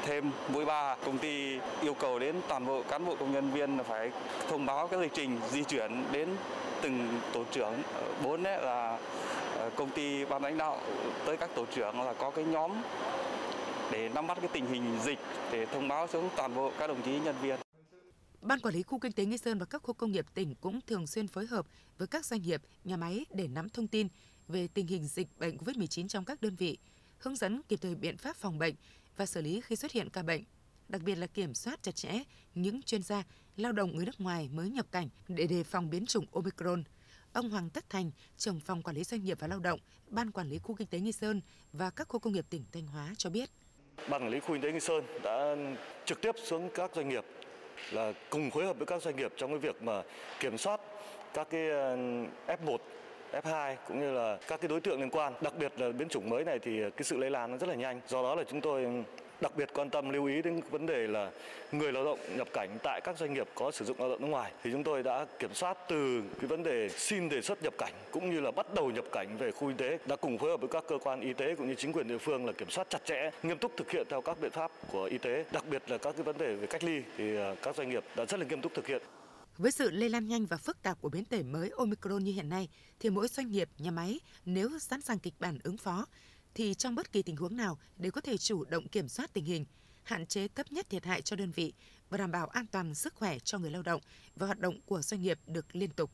thêm 0.05 0.31
mũi 0.47 0.65
ba 0.65 0.95
công 1.05 1.17
ty 1.17 1.59
yêu 1.81 1.93
cầu 1.93 2.19
đến 2.19 2.35
toàn 2.47 2.65
bộ 2.65 2.83
cán 2.83 3.05
bộ 3.05 3.15
công 3.19 3.31
nhân 3.31 3.51
viên 3.51 3.77
là 3.77 3.83
phải 3.83 4.11
thông 4.49 4.65
báo 4.65 4.87
cái 4.87 4.99
lịch 4.99 5.13
trình 5.13 5.39
di 5.51 5.63
chuyển 5.63 6.03
đến 6.11 6.29
từng 6.81 7.19
tổ 7.33 7.43
trưởng 7.51 7.73
ờ, 7.93 8.01
bốn 8.23 8.43
là 8.43 8.97
ờ, 9.57 9.69
công 9.75 9.89
ty 9.89 10.25
ban 10.25 10.43
lãnh 10.43 10.57
đạo 10.57 10.79
tới 11.25 11.37
các 11.37 11.49
tổ 11.55 11.65
trưởng 11.75 12.01
là 12.01 12.13
có 12.13 12.31
cái 12.31 12.45
nhóm 12.45 12.71
để 13.91 14.09
nắm 14.09 14.27
bắt 14.27 14.37
cái 14.41 14.49
tình 14.53 14.65
hình 14.65 14.97
dịch 15.03 15.19
để 15.51 15.65
thông 15.65 15.87
báo 15.87 16.07
xuống 16.07 16.29
toàn 16.37 16.55
bộ 16.55 16.71
các 16.79 16.87
đồng 16.87 17.01
chí 17.01 17.19
nhân 17.19 17.35
viên 17.41 17.59
Ban 18.41 18.59
quản 18.59 18.73
lý 18.73 18.83
khu 18.83 18.99
kinh 18.99 19.11
tế 19.11 19.25
Nghi 19.25 19.37
Sơn 19.37 19.59
và 19.59 19.65
các 19.65 19.83
khu 19.83 19.93
công 19.93 20.11
nghiệp 20.11 20.25
tỉnh 20.33 20.55
cũng 20.55 20.79
thường 20.87 21.07
xuyên 21.07 21.27
phối 21.27 21.45
hợp 21.45 21.65
với 21.97 22.07
các 22.07 22.25
doanh 22.25 22.41
nghiệp, 22.41 22.61
nhà 22.83 22.97
máy 22.97 23.25
để 23.33 23.47
nắm 23.47 23.69
thông 23.69 23.87
tin 23.87 24.07
về 24.47 24.67
tình 24.67 24.87
hình 24.87 25.07
dịch 25.07 25.27
bệnh 25.39 25.57
COVID-19 25.57 26.07
trong 26.07 26.25
các 26.25 26.41
đơn 26.41 26.55
vị, 26.55 26.77
hướng 27.17 27.35
dẫn 27.35 27.61
kịp 27.69 27.79
thời 27.81 27.95
biện 27.95 28.17
pháp 28.17 28.35
phòng 28.35 28.59
bệnh 28.59 28.75
và 29.17 29.25
xử 29.25 29.41
lý 29.41 29.61
khi 29.61 29.75
xuất 29.75 29.91
hiện 29.91 30.09
ca 30.09 30.23
bệnh. 30.23 30.43
Đặc 30.89 31.01
biệt 31.01 31.15
là 31.15 31.27
kiểm 31.27 31.53
soát 31.53 31.83
chặt 31.83 31.95
chẽ 31.95 32.23
những 32.55 32.81
chuyên 32.81 33.03
gia, 33.03 33.23
lao 33.57 33.71
động 33.71 33.95
người 33.95 34.05
nước 34.05 34.21
ngoài 34.21 34.49
mới 34.53 34.69
nhập 34.69 34.85
cảnh 34.91 35.09
để 35.27 35.47
đề 35.47 35.63
phòng 35.63 35.89
biến 35.89 36.05
chủng 36.05 36.25
Omicron. 36.31 36.83
Ông 37.33 37.49
Hoàng 37.49 37.69
Tất 37.69 37.89
Thành, 37.89 38.11
trưởng 38.37 38.59
phòng 38.59 38.81
quản 38.83 38.95
lý 38.95 39.03
doanh 39.03 39.23
nghiệp 39.23 39.37
và 39.39 39.47
lao 39.47 39.59
động, 39.59 39.79
Ban 40.07 40.31
quản 40.31 40.49
lý 40.49 40.59
khu 40.59 40.75
kinh 40.75 40.87
tế 40.87 40.99
Nghi 40.99 41.11
Sơn 41.11 41.41
và 41.73 41.89
các 41.89 42.07
khu 42.07 42.19
công 42.19 42.33
nghiệp 42.33 42.45
tỉnh 42.49 42.65
Thanh 42.71 42.87
Hóa 42.87 43.13
cho 43.17 43.29
biết. 43.29 43.49
Ban 44.07 44.23
quản 44.23 44.31
lý 44.31 44.39
khu 44.39 44.47
kinh 44.53 44.61
tế 44.61 44.71
Nghi 44.71 44.79
Sơn 44.79 45.03
đã 45.23 45.55
trực 46.05 46.21
tiếp 46.21 46.35
xuống 46.43 46.69
các 46.69 46.91
doanh 46.95 47.09
nghiệp, 47.09 47.25
là 47.91 48.13
cùng 48.29 48.51
phối 48.51 48.65
hợp 48.65 48.77
với 48.77 48.85
các 48.85 49.01
doanh 49.01 49.15
nghiệp 49.15 49.33
trong 49.37 49.49
cái 49.49 49.59
việc 49.59 49.83
mà 49.83 50.03
kiểm 50.39 50.57
soát 50.57 50.81
các 51.33 51.47
cái 51.49 51.69
ờ, 51.69 51.97
F1 52.47 52.77
F2 53.31 53.75
cũng 53.87 53.99
như 53.99 54.11
là 54.11 54.37
các 54.47 54.61
cái 54.61 54.67
đối 54.69 54.81
tượng 54.81 54.99
liên 54.99 55.09
quan. 55.09 55.33
Đặc 55.41 55.53
biệt 55.59 55.71
là 55.77 55.89
biến 55.89 56.09
chủng 56.09 56.29
mới 56.29 56.43
này 56.43 56.59
thì 56.59 56.81
cái 56.81 57.03
sự 57.03 57.17
lây 57.17 57.29
lan 57.29 57.51
nó 57.51 57.57
rất 57.57 57.69
là 57.69 57.75
nhanh. 57.75 58.01
Do 58.07 58.23
đó 58.23 58.35
là 58.35 58.43
chúng 58.43 58.61
tôi 58.61 58.87
đặc 59.41 59.55
biệt 59.57 59.69
quan 59.73 59.89
tâm 59.89 60.09
lưu 60.09 60.25
ý 60.25 60.41
đến 60.41 60.61
vấn 60.71 60.85
đề 60.85 61.07
là 61.07 61.31
người 61.71 61.91
lao 61.91 62.05
động 62.05 62.19
nhập 62.37 62.47
cảnh 62.53 62.77
tại 62.83 63.01
các 63.03 63.17
doanh 63.17 63.33
nghiệp 63.33 63.47
có 63.55 63.71
sử 63.71 63.85
dụng 63.85 63.99
lao 63.99 64.09
động 64.09 64.21
nước 64.21 64.27
ngoài. 64.27 64.51
Thì 64.63 64.71
chúng 64.71 64.83
tôi 64.83 65.03
đã 65.03 65.25
kiểm 65.39 65.53
soát 65.53 65.77
từ 65.89 66.23
cái 66.39 66.47
vấn 66.47 66.63
đề 66.63 66.89
xin 66.89 67.29
đề 67.29 67.41
xuất 67.41 67.63
nhập 67.63 67.73
cảnh 67.77 67.93
cũng 68.11 68.29
như 68.29 68.39
là 68.39 68.51
bắt 68.51 68.73
đầu 68.73 68.91
nhập 68.91 69.05
cảnh 69.11 69.37
về 69.37 69.51
khu 69.51 69.67
y 69.67 69.73
tế. 69.77 69.97
Đã 70.05 70.15
cùng 70.15 70.37
phối 70.37 70.49
hợp 70.49 70.61
với 70.61 70.69
các 70.69 70.83
cơ 70.87 70.97
quan 70.97 71.21
y 71.21 71.33
tế 71.33 71.55
cũng 71.55 71.67
như 71.67 71.75
chính 71.75 71.93
quyền 71.93 72.07
địa 72.07 72.17
phương 72.17 72.45
là 72.45 72.53
kiểm 72.53 72.69
soát 72.69 72.89
chặt 72.89 73.05
chẽ 73.05 73.31
nghiêm 73.43 73.57
túc 73.57 73.77
thực 73.77 73.91
hiện 73.91 74.07
theo 74.09 74.21
các 74.21 74.41
biện 74.41 74.51
pháp 74.51 74.71
của 74.91 75.03
y 75.03 75.17
tế. 75.17 75.45
Đặc 75.51 75.63
biệt 75.69 75.83
là 75.87 75.97
các 75.97 76.15
cái 76.15 76.23
vấn 76.23 76.37
đề 76.37 76.55
về 76.55 76.67
cách 76.67 76.83
ly 76.83 77.01
thì 77.17 77.37
à, 77.37 77.55
các 77.61 77.75
doanh 77.75 77.89
nghiệp 77.89 78.03
đã 78.15 78.25
rất 78.25 78.39
là 78.39 78.45
nghiêm 78.45 78.61
túc 78.61 78.73
thực 78.73 78.87
hiện. 78.87 79.01
Với 79.57 79.71
sự 79.71 79.91
lây 79.91 80.09
lan 80.09 80.27
nhanh 80.27 80.45
và 80.45 80.57
phức 80.57 80.81
tạp 80.81 81.01
của 81.01 81.09
biến 81.09 81.25
thể 81.25 81.43
mới 81.43 81.71
Omicron 81.77 82.23
như 82.23 82.31
hiện 82.31 82.49
nay, 82.49 82.69
thì 82.99 83.09
mỗi 83.09 83.27
doanh 83.27 83.51
nghiệp, 83.51 83.69
nhà 83.77 83.91
máy 83.91 84.19
nếu 84.45 84.69
sẵn 84.79 85.01
sàng 85.01 85.19
kịch 85.19 85.33
bản 85.39 85.59
ứng 85.63 85.77
phó 85.77 86.05
thì 86.55 86.73
trong 86.73 86.95
bất 86.95 87.11
kỳ 87.11 87.21
tình 87.21 87.35
huống 87.35 87.57
nào 87.57 87.77
đều 87.97 88.11
có 88.11 88.21
thể 88.21 88.37
chủ 88.37 88.63
động 88.63 88.87
kiểm 88.87 89.07
soát 89.07 89.33
tình 89.33 89.45
hình, 89.45 89.65
hạn 90.03 90.25
chế 90.25 90.47
thấp 90.47 90.71
nhất 90.71 90.89
thiệt 90.89 91.05
hại 91.05 91.21
cho 91.21 91.35
đơn 91.35 91.51
vị 91.51 91.73
và 92.09 92.17
đảm 92.17 92.31
bảo 92.31 92.47
an 92.47 92.65
toàn 92.67 92.95
sức 92.95 93.15
khỏe 93.15 93.39
cho 93.39 93.57
người 93.57 93.71
lao 93.71 93.81
động 93.81 94.01
và 94.35 94.45
hoạt 94.47 94.59
động 94.59 94.81
của 94.85 95.01
doanh 95.01 95.21
nghiệp 95.21 95.39
được 95.47 95.75
liên 95.75 95.89
tục. 95.89 96.11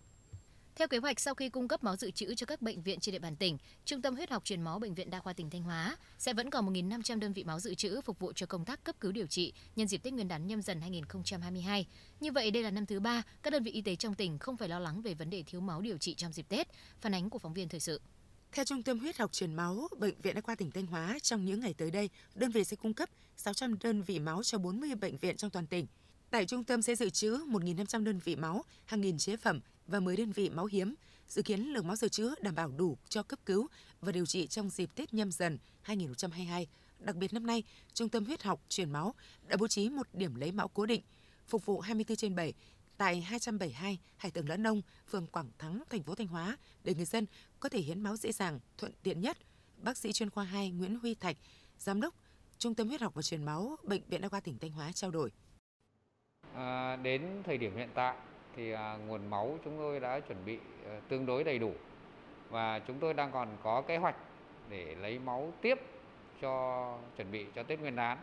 Theo 0.77 0.87
kế 0.87 0.97
hoạch, 0.97 1.19
sau 1.19 1.35
khi 1.35 1.49
cung 1.49 1.67
cấp 1.67 1.83
máu 1.83 1.95
dự 1.95 2.11
trữ 2.11 2.35
cho 2.35 2.45
các 2.45 2.61
bệnh 2.61 2.81
viện 2.81 2.99
trên 2.99 3.13
địa 3.13 3.19
bàn 3.19 3.35
tỉnh, 3.35 3.57
Trung 3.85 4.01
tâm 4.01 4.15
huyết 4.15 4.29
học 4.29 4.45
truyền 4.45 4.61
máu 4.61 4.79
Bệnh 4.79 4.93
viện 4.93 5.09
Đa 5.09 5.19
khoa 5.19 5.33
tỉnh 5.33 5.49
Thanh 5.49 5.63
Hóa 5.63 5.97
sẽ 6.17 6.33
vẫn 6.33 6.49
còn 6.49 6.73
1.500 6.73 7.19
đơn 7.19 7.33
vị 7.33 7.43
máu 7.43 7.59
dự 7.59 7.75
trữ 7.75 8.01
phục 8.01 8.19
vụ 8.19 8.33
cho 8.33 8.45
công 8.45 8.65
tác 8.65 8.83
cấp 8.83 8.95
cứu 8.99 9.11
điều 9.11 9.27
trị 9.27 9.53
nhân 9.75 9.87
dịp 9.87 9.97
Tết 9.97 10.13
Nguyên 10.13 10.27
đán 10.27 10.47
nhâm 10.47 10.61
dần 10.61 10.81
2022. 10.81 11.87
Như 12.19 12.31
vậy, 12.31 12.51
đây 12.51 12.63
là 12.63 12.71
năm 12.71 12.85
thứ 12.85 12.99
ba 12.99 13.23
các 13.43 13.53
đơn 13.53 13.63
vị 13.63 13.71
y 13.71 13.81
tế 13.81 13.95
trong 13.95 14.15
tỉnh 14.15 14.39
không 14.39 14.57
phải 14.57 14.69
lo 14.69 14.79
lắng 14.79 15.01
về 15.01 15.13
vấn 15.13 15.29
đề 15.29 15.43
thiếu 15.43 15.61
máu 15.61 15.81
điều 15.81 15.97
trị 15.97 16.15
trong 16.15 16.33
dịp 16.33 16.49
Tết. 16.49 16.67
Phản 17.01 17.13
ánh 17.13 17.29
của 17.29 17.39
phóng 17.39 17.53
viên 17.53 17.69
thời 17.69 17.79
sự. 17.79 18.01
Theo 18.51 18.65
Trung 18.65 18.83
tâm 18.83 18.99
huyết 18.99 19.17
học 19.17 19.31
truyền 19.31 19.55
máu, 19.55 19.87
Bệnh 19.97 20.21
viện 20.21 20.35
Đa 20.35 20.41
khoa 20.41 20.55
tỉnh 20.55 20.71
Thanh 20.71 20.85
Hóa, 20.85 21.17
trong 21.21 21.45
những 21.45 21.59
ngày 21.59 21.73
tới 21.73 21.91
đây, 21.91 22.09
đơn 22.35 22.51
vị 22.51 22.63
sẽ 22.63 22.75
cung 22.75 22.93
cấp 22.93 23.09
600 23.37 23.75
đơn 23.83 24.01
vị 24.01 24.19
máu 24.19 24.43
cho 24.43 24.57
40 24.57 24.95
bệnh 24.95 25.17
viện 25.17 25.37
trong 25.37 25.51
toàn 25.51 25.67
tỉnh. 25.67 25.87
Tại 26.29 26.45
trung 26.45 26.63
tâm 26.63 26.81
sẽ 26.81 26.95
dự 26.95 27.09
trữ 27.09 27.37
1.500 27.37 28.03
đơn 28.03 28.19
vị 28.23 28.35
máu, 28.35 28.63
hàng 28.85 29.01
nghìn 29.01 29.17
chế 29.17 29.37
phẩm 29.37 29.59
và 29.87 29.99
10 29.99 30.17
đơn 30.17 30.31
vị 30.31 30.49
máu 30.49 30.65
hiếm. 30.65 30.95
Dự 31.27 31.41
kiến 31.41 31.61
lượng 31.61 31.87
máu 31.87 31.95
dự 31.95 32.07
trữ 32.07 32.35
đảm 32.41 32.55
bảo 32.55 32.71
đủ 32.77 32.97
cho 33.09 33.23
cấp 33.23 33.39
cứu 33.45 33.67
và 34.01 34.11
điều 34.11 34.25
trị 34.25 34.47
trong 34.47 34.69
dịp 34.69 34.89
Tết 34.95 35.13
nhâm 35.13 35.31
dần 35.31 35.57
2022. 35.81 36.67
Đặc 36.99 37.15
biệt 37.15 37.33
năm 37.33 37.45
nay, 37.45 37.63
Trung 37.93 38.09
tâm 38.09 38.25
huyết 38.25 38.43
học 38.43 38.61
truyền 38.69 38.91
máu 38.91 39.15
đã 39.47 39.57
bố 39.57 39.67
trí 39.67 39.89
một 39.89 40.07
điểm 40.13 40.35
lấy 40.35 40.51
máu 40.51 40.67
cố 40.67 40.85
định, 40.85 41.01
phục 41.47 41.65
vụ 41.65 41.79
24 41.79 42.15
trên 42.15 42.35
7 42.35 42.53
tại 42.97 43.21
272 43.21 43.99
Hải 44.17 44.31
Tường 44.31 44.49
Lẫn 44.49 44.63
Nông, 44.63 44.81
phường 45.07 45.27
Quảng 45.27 45.49
Thắng, 45.57 45.83
thành 45.89 46.03
phố 46.03 46.15
Thanh 46.15 46.27
Hóa 46.27 46.57
để 46.83 46.95
người 46.95 47.05
dân 47.05 47.25
có 47.59 47.69
thể 47.69 47.79
hiến 47.79 48.01
máu 48.01 48.15
dễ 48.15 48.31
dàng, 48.31 48.59
thuận 48.77 48.91
tiện 49.03 49.21
nhất. 49.21 49.37
Bác 49.77 49.97
sĩ 49.97 50.13
chuyên 50.13 50.29
khoa 50.29 50.43
2 50.43 50.71
Nguyễn 50.71 50.99
Huy 50.99 51.15
Thạch, 51.15 51.37
giám 51.77 52.01
đốc 52.01 52.13
Trung 52.57 52.75
tâm 52.75 52.87
huyết 52.87 53.01
học 53.01 53.13
và 53.15 53.21
truyền 53.21 53.43
máu 53.43 53.75
Bệnh 53.83 54.01
viện 54.07 54.21
Đa 54.21 54.29
khoa 54.29 54.39
tỉnh 54.39 54.59
Thanh 54.59 54.71
Hóa 54.71 54.91
trao 54.91 55.11
đổi. 55.11 55.31
À, 56.53 56.95
đến 56.95 57.21
thời 57.45 57.57
điểm 57.57 57.75
hiện 57.75 57.89
tại 57.93 58.15
thì 58.55 58.71
à, 58.71 58.97
nguồn 59.07 59.29
máu 59.29 59.59
chúng 59.65 59.77
tôi 59.77 59.99
đã 59.99 60.19
chuẩn 60.19 60.45
bị 60.45 60.59
à, 60.85 61.01
tương 61.09 61.25
đối 61.25 61.43
đầy 61.43 61.59
đủ 61.59 61.73
và 62.49 62.79
chúng 62.79 62.99
tôi 62.99 63.13
đang 63.13 63.31
còn 63.31 63.57
có 63.63 63.81
kế 63.81 63.97
hoạch 63.97 64.15
để 64.69 64.95
lấy 64.95 65.19
máu 65.19 65.53
tiếp 65.61 65.79
cho 66.41 66.97
chuẩn 67.17 67.31
bị 67.31 67.45
cho 67.55 67.63
Tết 67.63 67.79
Nguyên 67.79 67.95
đán 67.95 68.17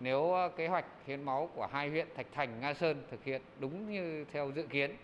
nếu 0.00 0.32
ờ, 0.32 0.48
kế 0.48 0.68
hoạch 0.68 0.84
hiến 1.06 1.22
máu 1.22 1.50
của 1.54 1.68
hai 1.72 1.90
huyện 1.90 2.08
Thạch 2.16 2.26
Thành, 2.34 2.60
Nga 2.60 2.74
Sơn 2.74 3.02
thực 3.10 3.24
hiện 3.24 3.42
đúng 3.60 3.92
như 3.92 4.24
theo 4.32 4.52
dự 4.56 4.62
kiến 4.62 4.96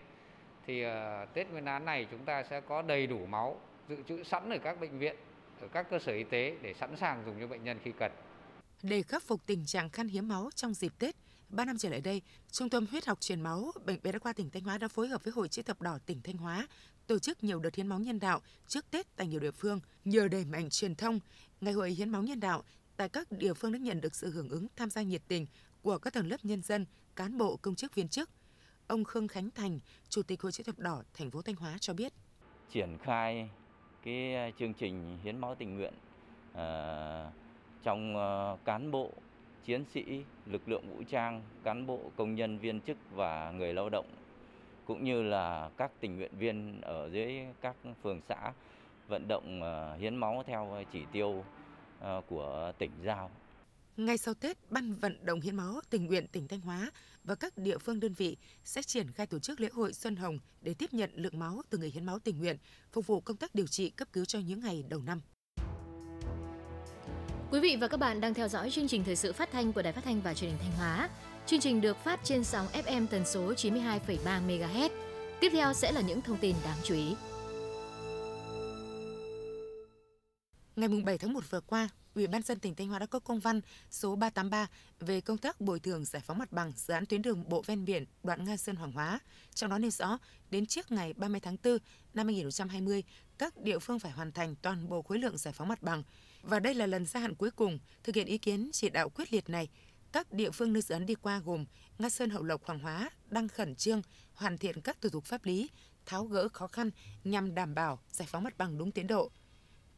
thì 0.67 0.81
ờ, 0.81 1.25
Tết 1.33 1.49
Nguyên 1.49 1.65
đán 1.65 1.85
này 1.85 2.07
chúng 2.11 2.25
ta 2.25 2.43
sẽ 2.49 2.61
có 2.61 2.81
đầy 2.81 3.07
đủ 3.07 3.25
máu 3.25 3.59
dự 3.89 3.97
trữ 4.07 4.23
sẵn 4.23 4.49
ở 4.49 4.57
các 4.57 4.79
bệnh 4.79 4.99
viện, 4.99 5.15
ở 5.61 5.67
các 5.67 5.89
cơ 5.89 5.99
sở 5.99 6.11
y 6.11 6.23
tế 6.23 6.55
để 6.61 6.73
sẵn 6.73 6.97
sàng 6.97 7.23
dùng 7.25 7.35
cho 7.39 7.47
bệnh 7.47 7.63
nhân 7.63 7.79
khi 7.83 7.91
cần. 7.99 8.11
Để 8.83 9.01
khắc 9.01 9.23
phục 9.23 9.45
tình 9.45 9.65
trạng 9.65 9.89
khan 9.89 10.07
hiếm 10.07 10.27
máu 10.27 10.49
trong 10.55 10.73
dịp 10.73 10.93
Tết, 10.99 11.15
ba 11.49 11.65
năm 11.65 11.77
trở 11.77 11.89
lại 11.89 12.01
đây, 12.01 12.21
Trung 12.51 12.69
tâm 12.69 12.85
Huyết 12.91 13.05
học 13.05 13.21
truyền 13.21 13.41
máu 13.41 13.71
Bệnh 13.85 13.99
viện 13.99 14.13
Đa 14.13 14.19
khoa 14.19 14.33
tỉnh 14.33 14.49
Thanh 14.49 14.63
Hóa 14.63 14.77
đã 14.77 14.87
phối 14.87 15.07
hợp 15.07 15.23
với 15.23 15.33
Hội 15.35 15.47
chữ 15.47 15.61
thập 15.61 15.81
đỏ 15.81 15.97
tỉnh 16.05 16.21
Thanh 16.21 16.37
Hóa 16.37 16.67
tổ 17.07 17.19
chức 17.19 17.43
nhiều 17.43 17.59
đợt 17.59 17.75
hiến 17.75 17.87
máu 17.87 17.99
nhân 17.99 18.19
đạo 18.19 18.41
trước 18.67 18.91
Tết 18.91 19.15
tại 19.15 19.27
nhiều 19.27 19.39
địa 19.39 19.51
phương. 19.51 19.79
Nhờ 20.05 20.27
đẩy 20.27 20.45
mạnh 20.45 20.69
truyền 20.69 20.95
thông, 20.95 21.19
Ngày 21.61 21.73
hội 21.73 21.91
hiến 21.91 22.09
máu 22.09 22.23
nhân 22.23 22.39
đạo 22.39 22.63
tại 22.97 23.09
các 23.09 23.31
địa 23.31 23.53
phương 23.53 23.71
đã 23.71 23.79
nhận 23.79 24.01
được 24.01 24.15
sự 24.15 24.31
hưởng 24.31 24.49
ứng 24.49 24.67
tham 24.75 24.89
gia 24.89 25.01
nhiệt 25.01 25.21
tình 25.27 25.45
của 25.81 25.97
các 25.97 26.13
tầng 26.13 26.27
lớp 26.27 26.37
nhân 26.43 26.61
dân, 26.61 26.85
cán 27.15 27.37
bộ, 27.37 27.57
công 27.61 27.75
chức 27.75 27.95
viên 27.95 28.07
chức. 28.07 28.29
Ông 28.87 29.03
Khương 29.03 29.27
Khánh 29.27 29.49
Thành, 29.55 29.79
Chủ 30.09 30.23
tịch 30.23 30.41
Hội 30.41 30.51
chữ 30.51 30.63
thập 30.63 30.79
đỏ 30.79 31.03
thành 31.13 31.31
phố 31.31 31.41
Thanh 31.41 31.55
Hóa 31.55 31.77
cho 31.79 31.93
biết. 31.93 32.13
Triển 32.71 32.97
khai 33.03 33.49
cái 34.03 34.35
ờ, 34.35 34.51
chương 34.59 34.73
trình 34.73 35.17
hiến 35.23 35.37
máu 35.37 35.55
tình 35.55 35.75
nguyện 35.75 35.93
uh, 36.51 36.57
trong 37.83 38.15
uh, 38.15 38.65
cán 38.65 38.91
bộ, 38.91 39.11
chiến 39.65 39.85
sĩ, 39.93 40.23
lực 40.45 40.69
lượng 40.69 40.89
vũ 40.89 41.03
trang, 41.09 41.41
cán 41.63 41.87
bộ, 41.87 41.99
công 42.15 42.35
nhân, 42.35 42.59
viên 42.59 42.81
chức 42.81 42.97
và 43.11 43.51
người 43.51 43.73
lao 43.73 43.89
động 43.89 44.05
cũng 44.85 45.03
như 45.03 45.23
là 45.23 45.69
các 45.77 45.91
tình 45.99 46.15
nguyện 46.15 46.31
viên 46.39 46.81
ở 46.81 47.09
dưới 47.11 47.39
các 47.61 47.75
phường 48.03 48.21
xã 48.29 48.53
vận 49.07 49.27
động 49.27 49.61
uh, 49.61 49.99
hiến 49.99 50.15
máu 50.15 50.43
theo 50.47 50.83
chỉ 50.93 51.01
tiêu 51.11 51.43
của 52.27 52.71
tỉnh 52.77 52.91
giao. 53.05 53.31
Ngay 53.97 54.17
sau 54.17 54.33
Tết, 54.33 54.57
Ban 54.69 54.93
vận 54.93 55.25
động 55.25 55.41
hiến 55.41 55.55
máu 55.55 55.81
tình 55.89 56.05
nguyện 56.05 56.27
tỉnh 56.27 56.47
Thanh 56.47 56.61
Hóa 56.61 56.91
và 57.23 57.35
các 57.35 57.57
địa 57.57 57.77
phương 57.77 57.99
đơn 57.99 58.13
vị 58.13 58.37
sẽ 58.63 58.81
triển 58.81 59.11
khai 59.11 59.27
tổ 59.27 59.39
chức 59.39 59.59
lễ 59.59 59.69
hội 59.73 59.93
Xuân 59.93 60.15
Hồng 60.15 60.39
để 60.61 60.73
tiếp 60.73 60.93
nhận 60.93 61.11
lượng 61.13 61.39
máu 61.39 61.61
từ 61.69 61.77
người 61.77 61.89
hiến 61.89 62.05
máu 62.05 62.19
tình 62.19 62.39
nguyện, 62.39 62.57
phục 62.91 63.07
vụ 63.07 63.21
công 63.21 63.37
tác 63.37 63.55
điều 63.55 63.67
trị 63.67 63.89
cấp 63.89 64.07
cứu 64.13 64.25
cho 64.25 64.39
những 64.39 64.59
ngày 64.59 64.83
đầu 64.89 65.01
năm. 65.01 65.21
Quý 67.51 67.59
vị 67.59 67.77
và 67.81 67.87
các 67.87 67.97
bạn 67.97 68.21
đang 68.21 68.33
theo 68.33 68.47
dõi 68.47 68.71
chương 68.71 68.87
trình 68.87 69.03
thời 69.03 69.15
sự 69.15 69.33
phát 69.33 69.51
thanh 69.51 69.73
của 69.73 69.81
Đài 69.81 69.93
Phát 69.93 70.03
thanh 70.03 70.21
và 70.21 70.33
Truyền 70.33 70.51
hình 70.51 70.59
Thanh 70.59 70.71
Hóa. 70.77 71.09
Chương 71.45 71.59
trình 71.59 71.81
được 71.81 71.97
phát 71.97 72.19
trên 72.23 72.43
sóng 72.43 72.67
FM 72.67 73.07
tần 73.07 73.25
số 73.25 73.53
92,3 73.53 74.47
MHz. 74.47 74.89
Tiếp 75.39 75.49
theo 75.51 75.73
sẽ 75.73 75.91
là 75.91 76.01
những 76.01 76.21
thông 76.21 76.37
tin 76.37 76.55
đáng 76.63 76.77
chú 76.83 76.95
ý. 76.95 77.15
Ngày 80.77 80.89
7 81.05 81.17
tháng 81.17 81.33
1 81.33 81.43
vừa 81.49 81.61
qua, 81.61 81.89
Ủy 82.15 82.27
ban 82.27 82.41
dân 82.41 82.59
tỉnh 82.59 82.75
Thanh 82.75 82.87
Hóa 82.87 82.99
đã 82.99 83.05
có 83.05 83.19
công 83.19 83.39
văn 83.39 83.61
số 83.91 84.15
383 84.15 84.67
về 84.99 85.21
công 85.21 85.37
tác 85.37 85.61
bồi 85.61 85.79
thường 85.79 86.05
giải 86.05 86.21
phóng 86.25 86.37
mặt 86.37 86.51
bằng 86.51 86.73
dự 86.75 86.93
án 86.93 87.05
tuyến 87.05 87.21
đường 87.21 87.49
bộ 87.49 87.61
ven 87.65 87.85
biển 87.85 88.05
đoạn 88.23 88.45
Nga 88.45 88.57
Sơn 88.57 88.75
Hoàng 88.75 88.91
Hóa. 88.91 89.19
Trong 89.53 89.69
đó 89.69 89.77
nêu 89.77 89.91
rõ, 89.91 90.17
đến 90.51 90.65
trước 90.65 90.91
ngày 90.91 91.13
30 91.13 91.39
tháng 91.39 91.57
4 91.63 91.77
năm 92.13 92.27
2020, 92.27 93.03
các 93.37 93.57
địa 93.57 93.79
phương 93.79 93.99
phải 93.99 94.11
hoàn 94.11 94.31
thành 94.31 94.55
toàn 94.61 94.89
bộ 94.89 95.01
khối 95.01 95.19
lượng 95.19 95.37
giải 95.37 95.53
phóng 95.53 95.67
mặt 95.67 95.83
bằng. 95.83 96.03
Và 96.41 96.59
đây 96.59 96.73
là 96.73 96.85
lần 96.85 97.05
gia 97.05 97.19
hạn 97.19 97.35
cuối 97.35 97.51
cùng 97.51 97.79
thực 98.03 98.15
hiện 98.15 98.27
ý 98.27 98.37
kiến 98.37 98.69
chỉ 98.73 98.89
đạo 98.89 99.09
quyết 99.09 99.33
liệt 99.33 99.49
này. 99.49 99.69
Các 100.11 100.33
địa 100.33 100.51
phương 100.51 100.73
nơi 100.73 100.81
dự 100.81 100.95
án 100.95 101.05
đi 101.05 101.15
qua 101.15 101.41
gồm 101.45 101.65
Nga 101.99 102.09
Sơn 102.09 102.29
Hậu 102.29 102.43
Lộc 102.43 102.65
Hoàng 102.65 102.79
Hóa 102.79 103.09
đang 103.29 103.47
khẩn 103.47 103.75
trương 103.75 104.01
hoàn 104.33 104.57
thiện 104.57 104.81
các 104.81 105.01
thủ 105.01 105.09
tục 105.09 105.25
pháp 105.25 105.45
lý, 105.45 105.69
tháo 106.05 106.25
gỡ 106.25 106.49
khó 106.49 106.67
khăn 106.67 106.89
nhằm 107.23 107.55
đảm 107.55 107.75
bảo 107.75 107.99
giải 108.11 108.27
phóng 108.31 108.43
mặt 108.43 108.57
bằng 108.57 108.77
đúng 108.77 108.91
tiến 108.91 109.07
độ 109.07 109.31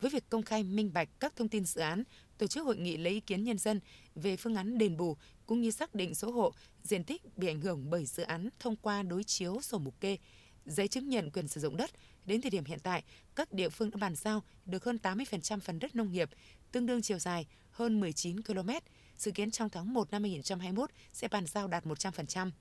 với 0.01 0.11
việc 0.11 0.29
công 0.29 0.43
khai 0.43 0.63
minh 0.63 0.93
bạch 0.93 1.09
các 1.19 1.35
thông 1.35 1.49
tin 1.49 1.65
dự 1.65 1.81
án, 1.81 2.03
tổ 2.37 2.47
chức 2.47 2.65
hội 2.65 2.77
nghị 2.77 2.97
lấy 2.97 3.13
ý 3.13 3.19
kiến 3.19 3.43
nhân 3.43 3.57
dân 3.57 3.79
về 4.15 4.37
phương 4.37 4.55
án 4.55 4.77
đền 4.77 4.97
bù 4.97 5.17
cũng 5.45 5.61
như 5.61 5.71
xác 5.71 5.95
định 5.95 6.15
số 6.15 6.31
hộ, 6.31 6.53
diện 6.83 7.03
tích 7.03 7.37
bị 7.37 7.47
ảnh 7.47 7.61
hưởng 7.61 7.89
bởi 7.89 8.05
dự 8.05 8.23
án 8.23 8.49
thông 8.59 8.75
qua 8.75 9.03
đối 9.03 9.23
chiếu 9.23 9.61
sổ 9.61 9.77
mục 9.77 10.01
kê, 10.01 10.17
giấy 10.65 10.87
chứng 10.87 11.09
nhận 11.09 11.31
quyền 11.31 11.47
sử 11.47 11.61
dụng 11.61 11.77
đất. 11.77 11.91
Đến 12.25 12.41
thời 12.41 12.51
điểm 12.51 12.65
hiện 12.65 12.79
tại, 12.83 13.03
các 13.35 13.53
địa 13.53 13.69
phương 13.69 13.91
đã 13.91 13.97
bàn 13.97 14.15
giao 14.15 14.43
được 14.65 14.83
hơn 14.83 14.99
80% 15.03 15.59
phần 15.59 15.79
đất 15.79 15.95
nông 15.95 16.11
nghiệp, 16.11 16.29
tương 16.71 16.85
đương 16.85 17.01
chiều 17.01 17.19
dài 17.19 17.47
hơn 17.71 17.99
19 17.99 18.43
km. 18.43 18.69
Dự 19.17 19.31
kiến 19.31 19.51
trong 19.51 19.69
tháng 19.69 19.93
1 19.93 20.11
năm 20.11 20.23
2021 20.23 20.89
sẽ 21.13 21.27
bàn 21.27 21.45
giao 21.45 21.67
đạt 21.67 21.85
100%. 21.85 22.51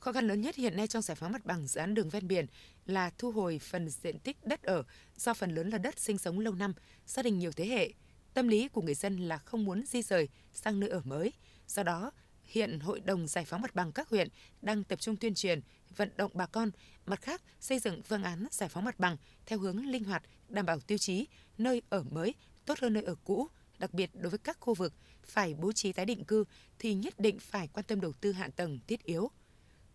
Khó 0.00 0.12
khăn 0.12 0.26
lớn 0.28 0.40
nhất 0.40 0.56
hiện 0.56 0.76
nay 0.76 0.86
trong 0.86 1.02
giải 1.02 1.14
phóng 1.14 1.32
mặt 1.32 1.46
bằng 1.46 1.66
dự 1.66 1.80
án 1.80 1.94
đường 1.94 2.08
ven 2.08 2.28
biển 2.28 2.46
là 2.86 3.10
thu 3.18 3.30
hồi 3.30 3.58
phần 3.58 3.88
diện 3.88 4.18
tích 4.18 4.36
đất 4.44 4.62
ở 4.62 4.82
do 5.16 5.34
phần 5.34 5.54
lớn 5.54 5.70
là 5.70 5.78
đất 5.78 5.98
sinh 5.98 6.18
sống 6.18 6.40
lâu 6.40 6.54
năm, 6.54 6.72
gia 7.06 7.22
đình 7.22 7.38
nhiều 7.38 7.52
thế 7.52 7.66
hệ. 7.66 7.92
Tâm 8.34 8.48
lý 8.48 8.68
của 8.68 8.82
người 8.82 8.94
dân 8.94 9.16
là 9.16 9.38
không 9.38 9.64
muốn 9.64 9.86
di 9.86 10.02
rời 10.02 10.28
sang 10.52 10.80
nơi 10.80 10.90
ở 10.90 11.00
mới. 11.04 11.32
Do 11.68 11.82
đó, 11.82 12.12
hiện 12.44 12.80
Hội 12.80 13.00
đồng 13.00 13.26
Giải 13.26 13.44
phóng 13.44 13.62
mặt 13.62 13.74
bằng 13.74 13.92
các 13.92 14.08
huyện 14.08 14.28
đang 14.62 14.84
tập 14.84 15.00
trung 15.00 15.16
tuyên 15.16 15.34
truyền, 15.34 15.60
vận 15.96 16.10
động 16.16 16.30
bà 16.34 16.46
con, 16.46 16.70
mặt 17.06 17.20
khác 17.22 17.42
xây 17.60 17.78
dựng 17.78 18.02
phương 18.02 18.22
án 18.22 18.46
giải 18.50 18.68
phóng 18.68 18.84
mặt 18.84 18.98
bằng 18.98 19.16
theo 19.46 19.58
hướng 19.58 19.86
linh 19.86 20.04
hoạt, 20.04 20.22
đảm 20.48 20.66
bảo 20.66 20.80
tiêu 20.80 20.98
chí, 20.98 21.26
nơi 21.58 21.82
ở 21.88 22.02
mới 22.10 22.34
tốt 22.66 22.78
hơn 22.78 22.92
nơi 22.92 23.02
ở 23.02 23.14
cũ, 23.24 23.48
đặc 23.78 23.94
biệt 23.94 24.10
đối 24.14 24.30
với 24.30 24.38
các 24.38 24.56
khu 24.60 24.74
vực 24.74 24.92
phải 25.22 25.54
bố 25.54 25.72
trí 25.72 25.92
tái 25.92 26.06
định 26.06 26.24
cư 26.24 26.44
thì 26.78 26.94
nhất 26.94 27.14
định 27.18 27.38
phải 27.38 27.68
quan 27.68 27.86
tâm 27.86 28.00
đầu 28.00 28.12
tư 28.12 28.32
hạ 28.32 28.48
tầng 28.56 28.78
thiết 28.86 29.04
yếu. 29.04 29.30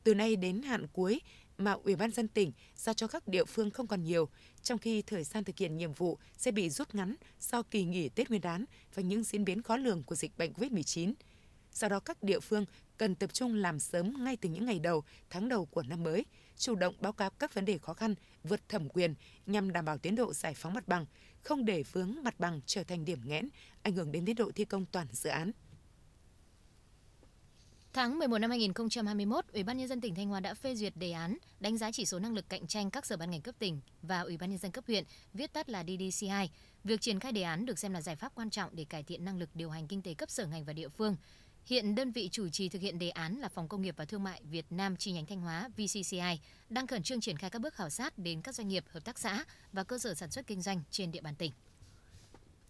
Từ 0.03 0.13
nay 0.15 0.36
đến 0.36 0.62
hạn 0.62 0.88
cuối 0.93 1.22
mà 1.57 1.72
Ủy 1.72 1.95
ban 1.95 2.12
dân 2.12 2.27
tỉnh 2.27 2.51
giao 2.75 2.93
cho 2.93 3.07
các 3.07 3.27
địa 3.27 3.45
phương 3.45 3.72
không 3.72 3.88
còn 3.88 4.03
nhiều, 4.03 4.29
trong 4.62 4.77
khi 4.77 5.01
thời 5.01 5.24
gian 5.24 5.43
thực 5.43 5.57
hiện 5.57 5.77
nhiệm 5.77 5.93
vụ 5.93 6.17
sẽ 6.38 6.51
bị 6.51 6.69
rút 6.69 6.95
ngắn 6.95 7.15
do 7.39 7.62
kỳ 7.63 7.83
nghỉ 7.83 8.10
Tết 8.10 8.29
Nguyên 8.29 8.41
đán 8.41 8.65
và 8.95 9.03
những 9.03 9.24
diễn 9.24 9.45
biến 9.45 9.62
khó 9.62 9.77
lường 9.77 10.03
của 10.03 10.15
dịch 10.15 10.38
bệnh 10.38 10.53
COVID-19. 10.53 11.13
Do 11.74 11.88
đó 11.88 12.00
các 12.00 12.24
địa 12.24 12.39
phương 12.39 12.65
cần 12.98 13.15
tập 13.15 13.33
trung 13.33 13.55
làm 13.55 13.79
sớm 13.79 14.24
ngay 14.24 14.38
từ 14.38 14.50
những 14.50 14.65
ngày 14.65 14.79
đầu, 14.79 15.03
tháng 15.29 15.50
đầu 15.50 15.65
của 15.65 15.83
năm 15.83 16.03
mới, 16.03 16.25
chủ 16.57 16.75
động 16.75 16.95
báo 17.00 17.13
cáo 17.13 17.29
các 17.29 17.53
vấn 17.53 17.65
đề 17.65 17.77
khó 17.77 17.93
khăn, 17.93 18.15
vượt 18.43 18.69
thẩm 18.69 18.89
quyền 18.89 19.15
nhằm 19.45 19.72
đảm 19.72 19.86
bảo 19.86 19.98
tiến 19.98 20.15
độ 20.15 20.33
giải 20.33 20.53
phóng 20.53 20.74
mặt 20.74 20.88
bằng, 20.88 21.05
không 21.41 21.65
để 21.65 21.83
vướng 21.91 22.15
mặt 22.24 22.39
bằng 22.39 22.62
trở 22.65 22.83
thành 22.83 23.05
điểm 23.05 23.19
nghẽn, 23.25 23.50
ảnh 23.81 23.95
hưởng 23.95 24.12
đến 24.12 24.25
tiến 24.25 24.36
độ 24.36 24.51
thi 24.55 24.65
công 24.65 24.86
toàn 24.86 25.07
dự 25.12 25.29
án. 25.29 25.51
Tháng 27.96 28.20
11 28.20 28.38
năm 28.38 28.50
2021, 28.50 29.46
Ủy 29.54 29.64
ban 29.64 29.78
nhân 29.78 29.88
dân 29.88 30.02
tỉnh 30.02 30.16
Thanh 30.16 30.28
Hóa 30.28 30.40
đã 30.40 30.54
phê 30.54 30.76
duyệt 30.76 30.94
đề 30.98 31.12
án 31.12 31.38
đánh 31.60 31.78
giá 31.78 31.92
chỉ 31.92 32.06
số 32.06 32.20
năng 32.20 32.34
lực 32.34 32.50
cạnh 32.50 32.68
tranh 32.68 32.92
các 32.92 33.06
sở 33.06 33.18
ban 33.18 33.32
ngành 33.32 33.42
cấp 33.42 33.56
tỉnh 33.60 33.80
và 34.02 34.20
Ủy 34.20 34.38
ban 34.38 34.50
nhân 34.50 34.60
dân 34.60 34.72
cấp 34.72 34.84
huyện, 34.88 35.04
viết 35.34 35.54
tắt 35.54 35.70
là 35.70 35.84
DDCI. 35.84 36.50
Việc 36.84 37.02
triển 37.02 37.20
khai 37.20 37.32
đề 37.32 37.42
án 37.42 37.66
được 37.66 37.80
xem 37.80 37.94
là 37.94 38.02
giải 38.02 38.16
pháp 38.16 38.32
quan 38.36 38.50
trọng 38.50 38.76
để 38.76 38.86
cải 38.90 39.04
thiện 39.04 39.26
năng 39.26 39.38
lực 39.38 39.50
điều 39.54 39.70
hành 39.70 39.88
kinh 39.88 40.02
tế 40.02 40.14
cấp 40.14 40.30
sở 40.30 40.46
ngành 40.46 40.66
và 40.66 40.74
địa 40.74 40.90
phương. 40.90 41.16
Hiện 41.66 41.96
đơn 41.96 42.12
vị 42.12 42.30
chủ 42.32 42.50
trì 42.50 42.70
thực 42.70 42.82
hiện 42.82 43.00
đề 43.00 43.10
án 43.10 43.36
là 43.36 43.50
Phòng 43.50 43.68
Công 43.68 43.82
nghiệp 43.82 43.96
và 43.98 44.06
Thương 44.06 44.24
mại 44.24 44.42
Việt 44.44 44.66
Nam 44.70 44.96
chi 44.96 45.12
nhánh 45.12 45.26
Thanh 45.26 45.42
Hóa 45.42 45.70
VCCI 45.78 46.40
đang 46.70 46.88
khẩn 46.88 47.04
trương 47.04 47.22
triển 47.22 47.38
khai 47.38 47.50
các 47.50 47.60
bước 47.60 47.74
khảo 47.74 47.90
sát 47.90 48.18
đến 48.18 48.42
các 48.42 48.56
doanh 48.56 48.68
nghiệp, 48.68 48.84
hợp 48.90 49.06
tác 49.06 49.20
xã 49.20 49.46
và 49.74 49.84
cơ 49.84 49.98
sở 49.98 50.14
sản 50.14 50.32
xuất 50.32 50.48
kinh 50.48 50.62
doanh 50.62 50.82
trên 50.92 51.12
địa 51.12 51.22
bàn 51.22 51.36
tỉnh. 51.36 51.52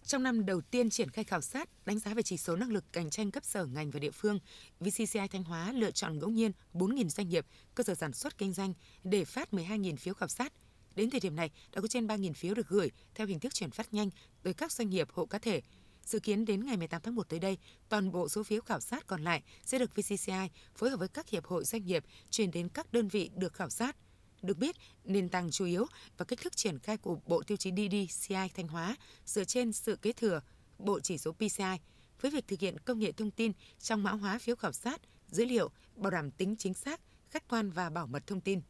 Trong 0.05 0.23
năm 0.23 0.45
đầu 0.45 0.61
tiên 0.61 0.89
triển 0.89 1.09
khai 1.09 1.23
khảo 1.23 1.41
sát, 1.41 1.69
đánh 1.85 1.99
giá 1.99 2.13
về 2.13 2.21
chỉ 2.21 2.37
số 2.37 2.55
năng 2.55 2.71
lực 2.71 2.83
cạnh 2.93 3.09
tranh 3.09 3.31
cấp 3.31 3.45
sở 3.45 3.65
ngành 3.65 3.91
và 3.91 3.99
địa 3.99 4.11
phương, 4.11 4.39
VCCI 4.79 5.27
Thanh 5.31 5.43
Hóa 5.43 5.71
lựa 5.71 5.91
chọn 5.91 6.19
ngẫu 6.19 6.29
nhiên 6.29 6.51
4.000 6.73 7.09
doanh 7.09 7.29
nghiệp, 7.29 7.45
cơ 7.75 7.83
sở 7.83 7.95
sản 7.95 8.13
xuất 8.13 8.37
kinh 8.37 8.53
doanh 8.53 8.73
để 9.03 9.25
phát 9.25 9.53
12.000 9.53 9.95
phiếu 9.95 10.13
khảo 10.13 10.27
sát. 10.27 10.53
Đến 10.95 11.09
thời 11.09 11.19
điểm 11.19 11.35
này, 11.35 11.51
đã 11.75 11.81
có 11.81 11.87
trên 11.87 12.07
3.000 12.07 12.33
phiếu 12.33 12.53
được 12.53 12.67
gửi 12.67 12.91
theo 13.15 13.27
hình 13.27 13.39
thức 13.39 13.53
chuyển 13.53 13.71
phát 13.71 13.93
nhanh 13.93 14.09
tới 14.43 14.53
các 14.53 14.71
doanh 14.71 14.89
nghiệp 14.89 15.07
hộ 15.13 15.25
cá 15.25 15.39
thể. 15.39 15.61
Dự 16.05 16.19
kiến 16.19 16.45
đến 16.45 16.65
ngày 16.65 16.77
18 16.77 17.01
tháng 17.01 17.15
1 17.15 17.29
tới 17.29 17.39
đây, 17.39 17.57
toàn 17.89 18.11
bộ 18.11 18.29
số 18.29 18.43
phiếu 18.43 18.61
khảo 18.61 18.79
sát 18.79 19.07
còn 19.07 19.23
lại 19.23 19.43
sẽ 19.65 19.79
được 19.79 19.95
VCCI 19.95 20.49
phối 20.75 20.89
hợp 20.89 20.97
với 20.97 21.07
các 21.07 21.29
hiệp 21.29 21.45
hội 21.45 21.63
doanh 21.63 21.85
nghiệp 21.85 22.03
chuyển 22.29 22.51
đến 22.51 22.69
các 22.69 22.93
đơn 22.93 23.07
vị 23.07 23.29
được 23.35 23.53
khảo 23.53 23.69
sát– 23.69 23.95
được 24.43 24.57
biết, 24.57 24.75
nền 25.03 25.29
tảng 25.29 25.51
chủ 25.51 25.65
yếu 25.65 25.85
và 26.17 26.25
cách 26.25 26.39
thức 26.41 26.57
triển 26.57 26.79
khai 26.79 26.97
của 26.97 27.19
Bộ 27.25 27.43
Tiêu 27.43 27.57
chí 27.57 27.71
DDCI 27.71 28.49
Thanh 28.55 28.67
Hóa 28.67 28.95
dựa 29.25 29.43
trên 29.43 29.73
sự 29.73 29.95
kế 29.95 30.13
thừa 30.13 30.41
Bộ 30.77 30.99
chỉ 30.99 31.17
số 31.17 31.31
PCI 31.31 31.77
với 32.21 32.31
việc 32.31 32.47
thực 32.47 32.59
hiện 32.59 32.79
công 32.79 32.99
nghệ 32.99 33.11
thông 33.11 33.31
tin 33.31 33.51
trong 33.79 34.03
mã 34.03 34.11
hóa 34.11 34.39
phiếu 34.39 34.55
khảo 34.55 34.71
sát, 34.71 35.01
dữ 35.27 35.45
liệu, 35.45 35.71
bảo 35.95 36.11
đảm 36.11 36.31
tính 36.31 36.55
chính 36.55 36.73
xác, 36.73 37.01
khách 37.29 37.47
quan 37.47 37.69
và 37.69 37.89
bảo 37.89 38.07
mật 38.07 38.27
thông 38.27 38.41
tin. 38.41 38.61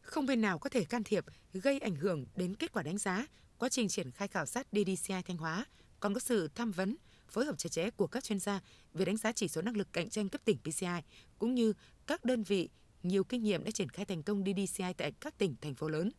Không 0.00 0.26
bên 0.26 0.40
nào 0.40 0.58
có 0.58 0.70
thể 0.70 0.84
can 0.84 1.04
thiệp 1.04 1.24
gây 1.52 1.78
ảnh 1.78 1.94
hưởng 1.94 2.26
đến 2.36 2.54
kết 2.54 2.72
quả 2.72 2.82
đánh 2.82 2.98
giá, 2.98 3.26
quá 3.58 3.68
trình 3.68 3.88
triển 3.88 4.10
khai 4.10 4.28
khảo 4.28 4.46
sát 4.46 4.66
DDCI 4.72 5.22
Thanh 5.26 5.36
Hóa, 5.36 5.66
còn 6.00 6.14
có 6.14 6.20
sự 6.20 6.48
tham 6.54 6.72
vấn, 6.72 6.96
phối 7.28 7.44
hợp 7.44 7.58
chặt 7.58 7.68
chẽ 7.72 7.90
của 7.90 8.06
các 8.06 8.24
chuyên 8.24 8.38
gia 8.38 8.60
về 8.94 9.04
đánh 9.04 9.16
giá 9.16 9.32
chỉ 9.32 9.48
số 9.48 9.62
năng 9.62 9.76
lực 9.76 9.92
cạnh 9.92 10.10
tranh 10.10 10.28
cấp 10.28 10.40
tỉnh 10.44 10.58
PCI 10.58 11.00
cũng 11.38 11.54
như 11.54 11.72
các 12.06 12.24
đơn 12.24 12.42
vị 12.42 12.68
nhiều 13.02 13.24
kinh 13.24 13.42
nghiệm 13.42 13.64
đã 13.64 13.70
triển 13.70 13.88
khai 13.88 14.04
thành 14.04 14.22
công 14.22 14.44
DDCI 14.44 14.92
tại 14.96 15.12
các 15.20 15.38
tỉnh, 15.38 15.54
thành 15.60 15.74
phố 15.74 15.88
lớn. 15.88 16.10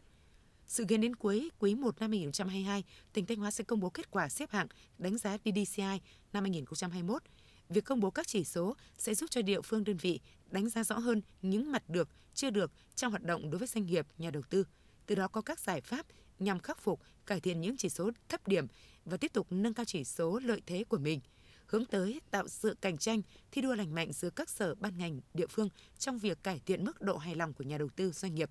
Sự 0.67 0.85
kiến 0.85 1.01
đến 1.01 1.15
cuối 1.15 1.49
quý 1.59 1.75
1 1.75 1.99
năm 1.99 2.11
2022, 2.11 2.83
tỉnh 3.13 3.25
Thanh 3.25 3.37
Hóa 3.37 3.51
sẽ 3.51 3.63
công 3.63 3.79
bố 3.79 3.89
kết 3.89 4.11
quả 4.11 4.29
xếp 4.29 4.51
hạng 4.51 4.67
đánh 4.97 5.17
giá 5.17 5.37
DDCI 5.37 5.99
năm 6.33 6.43
2021. 6.43 7.21
Việc 7.69 7.85
công 7.85 7.99
bố 7.99 8.11
các 8.11 8.27
chỉ 8.27 8.43
số 8.43 8.75
sẽ 8.97 9.15
giúp 9.15 9.31
cho 9.31 9.41
địa 9.41 9.61
phương 9.61 9.83
đơn 9.83 9.97
vị 9.97 10.19
đánh 10.51 10.69
giá 10.69 10.83
rõ 10.83 10.97
hơn 10.97 11.21
những 11.41 11.71
mặt 11.71 11.89
được, 11.89 12.09
chưa 12.33 12.49
được 12.49 12.71
trong 12.95 13.11
hoạt 13.11 13.23
động 13.23 13.49
đối 13.49 13.59
với 13.59 13.67
doanh 13.67 13.85
nghiệp, 13.85 14.07
nhà 14.17 14.31
đầu 14.31 14.43
tư. 14.49 14.67
Từ 15.05 15.15
đó 15.15 15.27
có 15.27 15.41
các 15.41 15.59
giải 15.59 15.81
pháp 15.81 16.05
nhằm 16.39 16.59
khắc 16.59 16.81
phục, 16.81 17.01
cải 17.25 17.39
thiện 17.39 17.61
những 17.61 17.77
chỉ 17.77 17.89
số 17.89 18.11
thấp 18.29 18.47
điểm 18.47 18.67
và 19.05 19.17
tiếp 19.17 19.33
tục 19.33 19.47
nâng 19.49 19.73
cao 19.73 19.85
chỉ 19.85 20.03
số 20.03 20.39
lợi 20.43 20.61
thế 20.65 20.83
của 20.83 20.97
mình– 20.97 21.19
hướng 21.71 21.85
tới 21.85 22.21
tạo 22.31 22.47
sự 22.47 22.75
cạnh 22.81 22.97
tranh, 22.97 23.21
thi 23.51 23.61
đua 23.61 23.75
lành 23.75 23.95
mạnh 23.95 24.13
giữa 24.13 24.29
các 24.29 24.49
sở 24.49 24.75
ban 24.75 24.97
ngành 24.97 25.19
địa 25.33 25.47
phương 25.47 25.69
trong 25.99 26.17
việc 26.17 26.43
cải 26.43 26.61
thiện 26.65 26.85
mức 26.85 27.01
độ 27.01 27.17
hài 27.17 27.35
lòng 27.35 27.53
của 27.53 27.63
nhà 27.63 27.77
đầu 27.77 27.89
tư 27.95 28.11
doanh 28.11 28.35
nghiệp. 28.35 28.49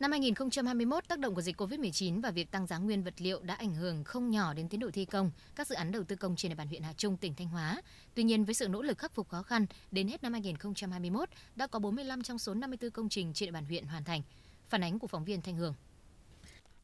Năm 0.00 0.10
2021, 0.10 1.08
tác 1.08 1.18
động 1.18 1.34
của 1.34 1.42
dịch 1.42 1.60
COVID-19 1.60 2.20
và 2.20 2.30
việc 2.30 2.50
tăng 2.50 2.66
giá 2.66 2.78
nguyên 2.78 3.02
vật 3.02 3.14
liệu 3.18 3.40
đã 3.42 3.54
ảnh 3.54 3.74
hưởng 3.74 4.04
không 4.04 4.30
nhỏ 4.30 4.54
đến 4.54 4.68
tiến 4.68 4.80
độ 4.80 4.90
thi 4.90 5.04
công 5.04 5.30
các 5.54 5.66
dự 5.66 5.74
án 5.74 5.92
đầu 5.92 6.04
tư 6.04 6.16
công 6.16 6.36
trên 6.36 6.48
địa 6.48 6.54
bàn 6.54 6.68
huyện 6.68 6.82
Hà 6.82 6.92
Trung, 6.92 7.16
tỉnh 7.16 7.34
Thanh 7.34 7.48
Hóa. 7.48 7.82
Tuy 8.14 8.22
nhiên, 8.22 8.44
với 8.44 8.54
sự 8.54 8.68
nỗ 8.68 8.82
lực 8.82 8.98
khắc 8.98 9.14
phục 9.14 9.28
khó 9.28 9.42
khăn, 9.42 9.66
đến 9.90 10.08
hết 10.08 10.22
năm 10.22 10.32
2021 10.32 11.28
đã 11.56 11.66
có 11.66 11.78
45 11.78 12.22
trong 12.22 12.38
số 12.38 12.54
54 12.54 12.90
công 12.90 13.08
trình 13.08 13.32
trên 13.32 13.46
địa 13.46 13.52
bàn 13.52 13.64
huyện 13.64 13.84
hoàn 13.84 14.04
thành. 14.04 14.22
Phản 14.68 14.84
ánh 14.84 14.98
của 14.98 15.06
phóng 15.06 15.24
viên 15.24 15.42
Thanh 15.42 15.56
Hường. 15.56 15.74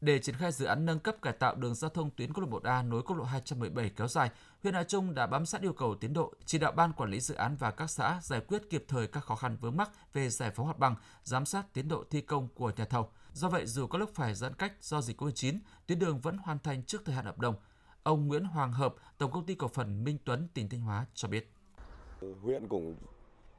Để 0.00 0.18
triển 0.18 0.34
khai 0.34 0.52
dự 0.52 0.66
án 0.66 0.86
nâng 0.86 0.98
cấp 0.98 1.16
cải 1.22 1.32
tạo 1.32 1.54
đường 1.54 1.74
giao 1.74 1.88
thông 1.88 2.10
tuyến 2.10 2.32
quốc 2.32 2.44
lộ 2.44 2.60
1A 2.60 2.88
nối 2.88 3.02
quốc 3.02 3.16
lộ 3.16 3.24
217 3.24 3.90
kéo 3.96 4.08
dài, 4.08 4.30
huyện 4.62 4.74
Hà 4.74 4.84
Trung 4.84 5.14
đã 5.14 5.26
bám 5.26 5.46
sát 5.46 5.62
yêu 5.62 5.72
cầu 5.72 5.94
tiến 5.94 6.12
độ, 6.12 6.32
chỉ 6.44 6.58
đạo 6.58 6.72
ban 6.72 6.92
quản 6.92 7.10
lý 7.10 7.20
dự 7.20 7.34
án 7.34 7.56
và 7.56 7.70
các 7.70 7.90
xã 7.90 8.18
giải 8.22 8.40
quyết 8.40 8.70
kịp 8.70 8.84
thời 8.88 9.06
các 9.06 9.20
khó 9.20 9.36
khăn 9.36 9.56
vướng 9.60 9.76
mắc 9.76 9.90
về 10.12 10.28
giải 10.28 10.50
phóng 10.50 10.66
mặt 10.66 10.78
bằng, 10.78 10.94
giám 11.22 11.46
sát 11.46 11.72
tiến 11.72 11.88
độ 11.88 12.04
thi 12.10 12.20
công 12.20 12.48
của 12.54 12.72
nhà 12.76 12.84
thầu. 12.84 13.08
Do 13.32 13.48
vậy, 13.48 13.66
dù 13.66 13.86
có 13.86 13.98
lúc 13.98 14.10
phải 14.14 14.34
giãn 14.34 14.54
cách 14.54 14.72
do 14.80 15.00
dịch 15.00 15.22
COVID-19, 15.22 15.58
tuyến 15.86 15.98
đường 15.98 16.20
vẫn 16.20 16.38
hoàn 16.38 16.58
thành 16.58 16.82
trước 16.82 17.02
thời 17.04 17.14
hạn 17.14 17.24
hợp 17.24 17.38
đồng. 17.38 17.54
Ông 18.02 18.28
Nguyễn 18.28 18.44
Hoàng 18.44 18.72
Hợp, 18.72 18.94
Tổng 19.18 19.30
công 19.30 19.46
ty 19.46 19.54
cổ 19.54 19.68
phần 19.68 20.04
Minh 20.04 20.18
Tuấn, 20.24 20.48
tỉnh 20.54 20.68
Thanh 20.68 20.80
Hóa 20.80 21.06
cho 21.14 21.28
biết. 21.28 21.50
Huyện 22.42 22.68
cũng 22.68 22.96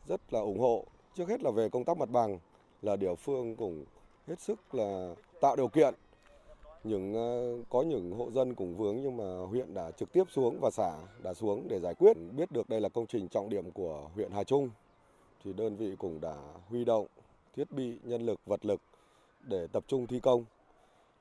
rất 0.08 0.34
là 0.34 0.39
ủng 0.39 0.60
hộ, 0.60 0.86
trước 1.15 1.29
hết 1.29 1.41
là 1.44 1.51
về 1.51 1.70
công 1.70 1.86
tác 1.86 1.98
mặt 1.98 2.10
bằng 2.10 2.39
là 2.82 2.96
địa 2.96 3.15
phương 3.15 3.56
cũng 3.56 3.86
hết 4.27 4.39
sức 4.39 4.75
là 4.75 5.13
tạo 5.41 5.56
điều 5.56 5.67
kiện 5.67 5.94
những 6.88 7.13
ờ, 7.13 7.63
có 7.70 7.82
những 7.82 8.12
hộ 8.12 8.32
dân 8.32 8.56
cũng 8.56 8.77
vướng 8.77 9.01
nhưng 9.01 9.17
mà 9.17 9.46
huyện 9.50 9.74
đã 9.74 9.91
trực 9.91 10.12
tiếp 10.12 10.24
xuống 10.32 10.60
và 10.62 10.70
xã 10.72 10.98
đã 11.24 11.34
xuống 11.34 11.67
để 11.70 11.79
giải 11.79 11.94
quyết. 11.94 12.17
Biết 12.38 12.51
được 12.51 12.70
đây 12.70 12.82
là 12.82 12.89
công 12.89 13.08
trình 13.08 13.27
trọng 13.27 13.50
điểm 13.50 13.72
của 13.72 14.10
huyện 14.15 14.32
Hà 14.32 14.44
Trung 14.44 14.70
thì 15.44 15.53
đơn 15.53 15.75
vị 15.75 15.96
cũng 16.00 16.22
đã 16.22 16.36
huy 16.70 16.86
động 16.86 17.08
thiết 17.56 17.72
bị 17.72 18.00
nhân 18.03 18.25
lực 18.25 18.39
vật 18.46 18.65
lực 18.65 18.82
để 19.41 19.67
tập 19.67 19.84
trung 19.88 20.08
thi 20.08 20.20
công. 20.20 20.46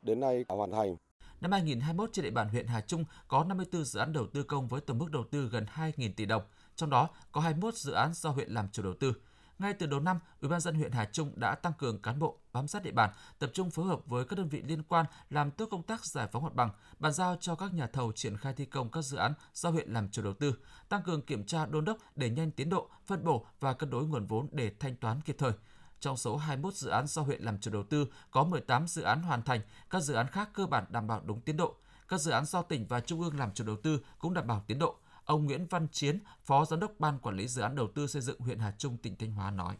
Đến 0.03 0.21
nay 0.21 0.45
đã 0.49 0.55
hoàn 0.55 0.71
thành. 0.71 0.97
Năm 1.41 1.53
2021 1.53 2.13
trên 2.13 2.25
địa 2.25 2.31
bàn 2.31 2.49
huyện 2.49 2.67
Hà 2.67 2.81
Trung 2.81 3.05
có 3.29 3.45
54 3.45 3.85
dự 3.85 4.01
án 4.01 4.13
đầu 4.13 4.27
tư 4.27 4.43
công 4.43 4.69
với 4.69 4.81
tổng 4.81 4.99
mức 4.99 5.11
đầu 5.11 5.25
tư 5.31 5.49
gần 5.53 5.67
2.000 5.75 6.11
tỷ 6.17 6.27
đồng, 6.27 6.43
trong 6.77 6.91
đó 6.91 7.09
có 7.33 7.41
21 7.41 7.75
dự 7.75 7.93
án 7.93 8.15
do 8.15 8.31
huyện 8.31 8.51
làm 8.51 8.69
chủ 8.73 8.83
đầu 8.83 8.95
tư. 9.01 9.13
Ngay 9.59 9.75
từ 9.75 9.87
đầu 9.87 10.01
năm, 10.01 10.19
Ủy 10.41 10.49
ban 10.51 10.61
dân 10.61 10.75
huyện 10.75 10.93
Hà 10.93 11.05
Trung 11.05 11.33
đã 11.37 11.55
tăng 11.55 11.73
cường 11.79 12.03
cán 12.03 12.19
bộ 12.19 12.39
bám 12.53 12.69
sát 12.69 12.83
địa 12.83 12.91
bàn, 12.91 13.11
tập 13.39 13.51
trung 13.55 13.71
phối 13.71 13.87
hợp 13.87 14.01
với 14.07 14.25
các 14.25 14.39
đơn 14.39 14.49
vị 14.49 14.63
liên 14.63 14.83
quan 14.83 15.07
làm 15.31 15.51
tốt 15.51 15.69
công 15.71 15.83
tác 15.83 16.07
giải 16.07 16.29
phóng 16.33 16.45
mặt 16.45 16.55
bằng, 16.55 16.71
bàn 16.99 17.13
giao 17.13 17.37
cho 17.41 17.55
các 17.55 17.75
nhà 17.75 17.87
thầu 17.87 18.13
triển 18.13 18.37
khai 18.37 18.53
thi 18.57 18.65
công 18.65 18.91
các 18.91 19.03
dự 19.03 19.17
án 19.17 19.35
do 19.55 19.71
huyện 19.71 19.91
làm 19.93 20.09
chủ 20.11 20.23
đầu 20.23 20.35
tư, 20.35 20.55
tăng 20.89 21.03
cường 21.03 21.23
kiểm 21.23 21.45
tra 21.45 21.67
đôn 21.67 21.85
đốc 21.85 21.99
để 22.15 22.31
nhanh 22.31 22.51
tiến 22.51 22.71
độ, 22.71 22.91
phân 23.07 23.25
bổ 23.25 23.47
và 23.61 23.73
cân 23.73 23.91
đối 23.91 24.07
nguồn 24.07 24.27
vốn 24.27 24.49
để 24.53 24.73
thanh 24.81 24.97
toán 24.97 25.21
kịp 25.21 25.37
thời. 25.39 25.53
Trong 26.01 26.17
số 26.17 26.37
21 26.37 26.75
dự 26.75 26.91
án 26.91 27.07
do 27.07 27.23
huyện 27.23 27.43
làm 27.43 27.59
chủ 27.61 27.71
đầu 27.71 27.83
tư, 27.83 28.07
có 28.31 28.45
18 28.45 28.87
dự 28.89 29.03
án 29.03 29.23
hoàn 29.23 29.43
thành, 29.43 29.61
các 29.91 30.03
dự 30.03 30.15
án 30.15 30.27
khác 30.27 30.51
cơ 30.55 30.67
bản 30.67 30.85
đảm 30.89 31.07
bảo 31.07 31.23
đúng 31.25 31.41
tiến 31.41 31.57
độ. 31.57 31.77
Các 32.09 32.21
dự 32.21 32.31
án 32.31 32.45
do 32.45 32.63
tỉnh 32.63 32.87
và 32.87 33.01
trung 33.01 33.21
ương 33.21 33.39
làm 33.39 33.55
chủ 33.55 33.65
đầu 33.65 33.77
tư 33.83 34.01
cũng 34.19 34.35
đảm 34.35 34.47
bảo 34.47 34.65
tiến 34.67 34.79
độ. 34.79 34.97
Ông 35.27 35.47
Nguyễn 35.47 35.67
Văn 35.71 35.89
Chiến, 35.93 36.19
Phó 36.43 36.65
Giám 36.65 36.81
đốc 36.81 36.93
Ban 36.99 37.19
Quản 37.19 37.37
lý 37.37 37.49
Dự 37.49 37.63
án 37.63 37.75
Đầu 37.75 37.87
tư 37.95 38.07
xây 38.07 38.23
dựng 38.23 38.41
huyện 38.41 38.59
Hà 38.59 38.73
Trung, 38.79 38.97
tỉnh 39.03 39.17
Thanh 39.17 39.33
Hóa 39.33 39.51
nói. 39.51 39.77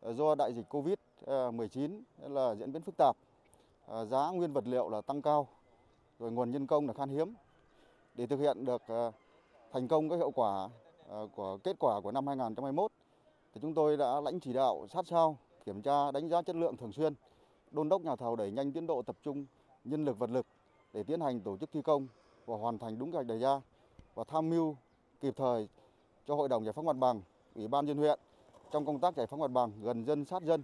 Ờ, 0.00 0.12
do 0.12 0.34
đại 0.34 0.54
dịch 0.54 0.66
COVID-19 0.68 2.02
ờ, 2.16 2.28
là 2.28 2.54
diễn 2.54 2.72
biến 2.72 2.82
phức 2.82 2.94
tạp, 2.98 3.16
ờ, 3.86 4.04
giá 4.04 4.30
nguyên 4.30 4.52
vật 4.52 4.66
liệu 4.66 4.88
là 4.88 5.00
tăng 5.00 5.22
cao, 5.22 5.48
rồi 6.18 6.32
nguồn 6.32 6.50
nhân 6.50 6.66
công 6.66 6.86
là 6.86 6.92
khan 6.92 7.08
hiếm. 7.08 7.34
Để 8.14 8.26
thực 8.26 8.40
hiện 8.40 8.64
được 8.64 8.82
thành 9.72 9.88
công 9.88 10.08
các 10.08 10.16
hiệu 10.16 10.30
quả 10.30 10.68
của 11.36 11.58
kết 11.64 11.76
quả 11.78 12.00
của 12.00 12.12
năm 12.12 12.26
2021, 12.26 12.92
thì 13.54 13.60
chúng 13.60 13.74
tôi 13.74 13.96
đã 13.96 14.20
lãnh 14.20 14.40
chỉ 14.40 14.52
đạo 14.52 14.86
sát 14.92 15.06
sao, 15.06 15.38
kiểm 15.64 15.82
tra 15.82 16.10
đánh 16.10 16.28
giá 16.28 16.42
chất 16.42 16.56
lượng 16.56 16.76
thường 16.76 16.92
xuyên, 16.92 17.14
đôn 17.70 17.88
đốc 17.88 18.02
nhà 18.02 18.16
thầu 18.16 18.36
đẩy 18.36 18.50
nhanh 18.50 18.72
tiến 18.72 18.86
độ 18.86 19.02
tập 19.02 19.16
trung 19.22 19.46
nhân 19.84 20.04
lực 20.04 20.18
vật 20.18 20.30
lực 20.30 20.46
để 20.92 21.02
tiến 21.02 21.20
hành 21.20 21.40
tổ 21.40 21.56
chức 21.56 21.70
thi 21.72 21.82
công 21.82 22.06
và 22.46 22.56
hoàn 22.56 22.78
thành 22.78 22.98
đúng 22.98 23.12
kế 23.12 23.16
hoạch 23.16 23.26
đề 23.26 23.38
ra 23.38 23.60
và 24.18 24.24
tham 24.28 24.50
mưu 24.50 24.76
kịp 25.20 25.34
thời 25.36 25.68
cho 26.26 26.34
Hội 26.34 26.48
đồng 26.48 26.64
Giải 26.64 26.72
phóng 26.72 26.86
mặt 26.86 26.96
bằng, 26.96 27.22
Ủy 27.54 27.68
ban 27.68 27.86
dân 27.86 27.96
huyện 27.96 28.18
trong 28.72 28.86
công 28.86 29.00
tác 29.00 29.16
giải 29.16 29.26
phóng 29.26 29.40
mặt 29.40 29.50
bằng 29.50 29.72
gần 29.82 30.04
dân 30.04 30.24
sát 30.24 30.42
dân 30.42 30.62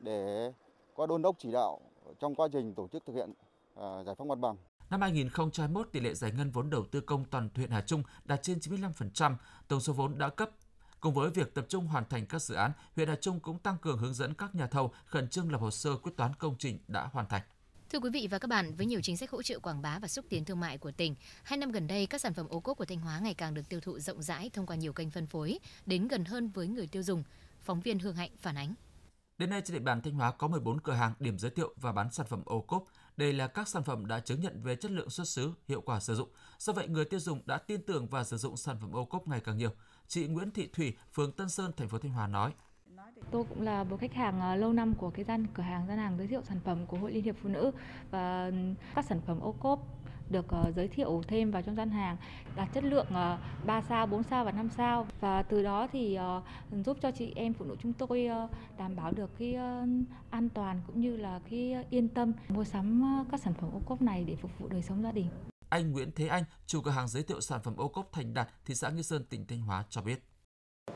để 0.00 0.52
có 0.96 1.06
đôn 1.06 1.22
đốc 1.22 1.36
chỉ 1.38 1.52
đạo 1.52 1.80
trong 2.20 2.34
quá 2.34 2.48
trình 2.52 2.74
tổ 2.74 2.88
chức 2.88 3.06
thực 3.06 3.12
hiện 3.12 3.32
à, 3.74 4.02
giải 4.06 4.14
phóng 4.14 4.28
mặt 4.28 4.38
bằng. 4.38 4.56
Năm 4.90 5.00
2021, 5.00 5.88
tỷ 5.92 6.00
lệ 6.00 6.14
giải 6.14 6.32
ngân 6.36 6.50
vốn 6.50 6.70
đầu 6.70 6.84
tư 6.90 7.00
công 7.00 7.24
toàn 7.24 7.48
huyện 7.54 7.70
Hà 7.70 7.80
Trung 7.80 8.02
đạt 8.24 8.42
trên 8.42 8.58
95%, 8.58 9.34
tổng 9.68 9.80
số 9.80 9.92
vốn 9.92 10.18
đã 10.18 10.28
cấp 10.28 10.50
Cùng 11.00 11.14
với 11.14 11.30
việc 11.30 11.54
tập 11.54 11.64
trung 11.68 11.86
hoàn 11.86 12.04
thành 12.08 12.26
các 12.26 12.42
dự 12.42 12.54
án, 12.54 12.72
huyện 12.96 13.08
Hà 13.08 13.16
Trung 13.16 13.40
cũng 13.40 13.58
tăng 13.58 13.76
cường 13.78 13.98
hướng 13.98 14.14
dẫn 14.14 14.34
các 14.34 14.54
nhà 14.54 14.66
thầu 14.66 14.92
khẩn 15.04 15.28
trương 15.28 15.52
lập 15.52 15.58
hồ 15.60 15.70
sơ 15.70 15.96
quyết 15.96 16.12
toán 16.16 16.34
công 16.34 16.54
trình 16.58 16.78
đã 16.88 17.08
hoàn 17.12 17.26
thành. 17.26 17.42
Thưa 17.92 18.00
quý 18.00 18.10
vị 18.10 18.28
và 18.30 18.38
các 18.38 18.48
bạn, 18.48 18.74
với 18.74 18.86
nhiều 18.86 19.00
chính 19.02 19.16
sách 19.16 19.30
hỗ 19.30 19.42
trợ 19.42 19.58
quảng 19.58 19.82
bá 19.82 19.98
và 19.98 20.08
xúc 20.08 20.24
tiến 20.28 20.44
thương 20.44 20.60
mại 20.60 20.78
của 20.78 20.90
tỉnh, 20.92 21.14
hai 21.42 21.56
năm 21.56 21.72
gần 21.72 21.86
đây 21.86 22.06
các 22.06 22.20
sản 22.20 22.34
phẩm 22.34 22.46
ô 22.48 22.60
cốp 22.60 22.78
của 22.78 22.84
Thanh 22.84 23.00
Hóa 23.00 23.18
ngày 23.18 23.34
càng 23.34 23.54
được 23.54 23.68
tiêu 23.68 23.80
thụ 23.80 23.98
rộng 23.98 24.22
rãi 24.22 24.50
thông 24.50 24.66
qua 24.66 24.76
nhiều 24.76 24.92
kênh 24.92 25.10
phân 25.10 25.26
phối, 25.26 25.58
đến 25.86 26.08
gần 26.08 26.24
hơn 26.24 26.48
với 26.48 26.66
người 26.66 26.86
tiêu 26.86 27.02
dùng. 27.02 27.24
Phóng 27.60 27.80
viên 27.80 27.98
Hương 27.98 28.16
Hạnh 28.16 28.30
phản 28.40 28.58
ánh. 28.58 28.74
Đến 29.38 29.50
nay 29.50 29.62
trên 29.64 29.74
địa 29.74 29.82
bàn 29.82 30.02
Thanh 30.02 30.14
Hóa 30.14 30.32
có 30.32 30.48
14 30.48 30.80
cửa 30.80 30.92
hàng 30.92 31.12
điểm 31.18 31.38
giới 31.38 31.50
thiệu 31.50 31.74
và 31.76 31.92
bán 31.92 32.12
sản 32.12 32.26
phẩm 32.26 32.42
ô 32.44 32.60
cốp. 32.60 32.84
Đây 33.16 33.32
là 33.32 33.46
các 33.46 33.68
sản 33.68 33.84
phẩm 33.84 34.06
đã 34.06 34.20
chứng 34.20 34.40
nhận 34.40 34.62
về 34.62 34.76
chất 34.76 34.90
lượng 34.90 35.10
xuất 35.10 35.28
xứ, 35.28 35.52
hiệu 35.68 35.80
quả 35.80 36.00
sử 36.00 36.14
dụng. 36.14 36.28
Do 36.58 36.72
vậy 36.72 36.88
người 36.88 37.04
tiêu 37.04 37.20
dùng 37.20 37.42
đã 37.46 37.58
tin 37.58 37.82
tưởng 37.86 38.08
và 38.08 38.24
sử 38.24 38.36
dụng 38.36 38.56
sản 38.56 38.76
phẩm 38.80 38.92
ô 38.92 39.04
cốp 39.04 39.28
ngày 39.28 39.40
càng 39.40 39.56
nhiều. 39.56 39.70
Chị 40.08 40.26
Nguyễn 40.26 40.50
Thị 40.50 40.68
Thủy, 40.72 40.96
phường 41.12 41.32
Tân 41.32 41.48
Sơn, 41.48 41.72
thành 41.76 41.88
phố 41.88 41.98
Thanh 41.98 42.12
Hóa 42.12 42.26
nói: 42.26 42.52
Tôi 43.30 43.44
cũng 43.48 43.62
là 43.62 43.84
một 43.84 43.96
khách 44.00 44.14
hàng 44.14 44.40
à, 44.40 44.56
lâu 44.56 44.72
năm 44.72 44.94
của 44.94 45.10
cái 45.10 45.24
gian 45.24 45.46
cửa 45.54 45.62
hàng 45.62 45.86
gian 45.88 45.98
hàng 45.98 46.18
giới 46.18 46.26
thiệu 46.26 46.42
sản 46.42 46.60
phẩm 46.64 46.86
của 46.86 46.96
Hội 46.96 47.12
Liên 47.12 47.24
hiệp 47.24 47.36
Phụ 47.42 47.48
nữ 47.48 47.70
và 48.10 48.50
các 48.94 49.04
sản 49.04 49.20
phẩm 49.26 49.40
ô 49.40 49.52
cốp 49.52 49.80
được 50.30 50.46
uh, 50.60 50.74
giới 50.76 50.88
thiệu 50.88 51.22
thêm 51.28 51.50
vào 51.50 51.62
trong 51.62 51.76
gian 51.76 51.90
hàng 51.90 52.16
đạt 52.56 52.68
chất 52.74 52.84
lượng 52.84 53.06
uh, 53.06 53.66
3 53.66 53.82
sao, 53.88 54.06
4 54.06 54.22
sao 54.22 54.44
và 54.44 54.52
5 54.52 54.68
sao 54.76 55.06
và 55.20 55.42
từ 55.42 55.62
đó 55.62 55.88
thì 55.92 56.18
giúp 56.84 56.96
cho 57.02 57.10
chị 57.10 57.32
em 57.36 57.54
phụ 57.54 57.64
nữ 57.64 57.76
chúng 57.82 57.92
tôi 57.92 58.28
đảm 58.78 58.96
bảo 58.96 59.12
được 59.12 59.30
cái 59.38 59.54
an 60.30 60.48
toàn 60.54 60.80
cũng 60.86 61.00
như 61.00 61.16
là 61.16 61.40
cái 61.50 61.76
yên 61.90 62.08
tâm 62.08 62.32
mua 62.48 62.64
sắm 62.64 63.02
các 63.30 63.40
sản 63.40 63.54
phẩm 63.54 63.70
ô 63.74 63.80
cốp 63.86 64.02
này 64.02 64.24
để 64.24 64.36
phục 64.36 64.50
vụ 64.58 64.68
đời 64.68 64.82
sống 64.82 65.02
gia 65.02 65.12
đình. 65.12 65.28
Anh 65.68 65.92
Nguyễn 65.92 66.10
Thế 66.16 66.26
Anh, 66.26 66.44
chủ 66.66 66.80
cửa 66.80 66.90
hàng 66.90 67.08
giới 67.08 67.22
thiệu 67.22 67.40
sản 67.40 67.60
phẩm 67.62 67.76
ô 67.76 67.88
cốp 67.88 68.12
Thành 68.12 68.34
Đạt, 68.34 68.48
thị 68.64 68.74
xã 68.74 68.90
Nghi 68.90 69.02
Sơn, 69.02 69.24
tỉnh 69.24 69.46
Thanh 69.46 69.60
Hóa 69.60 69.84
cho 69.90 70.02
biết. 70.02 70.31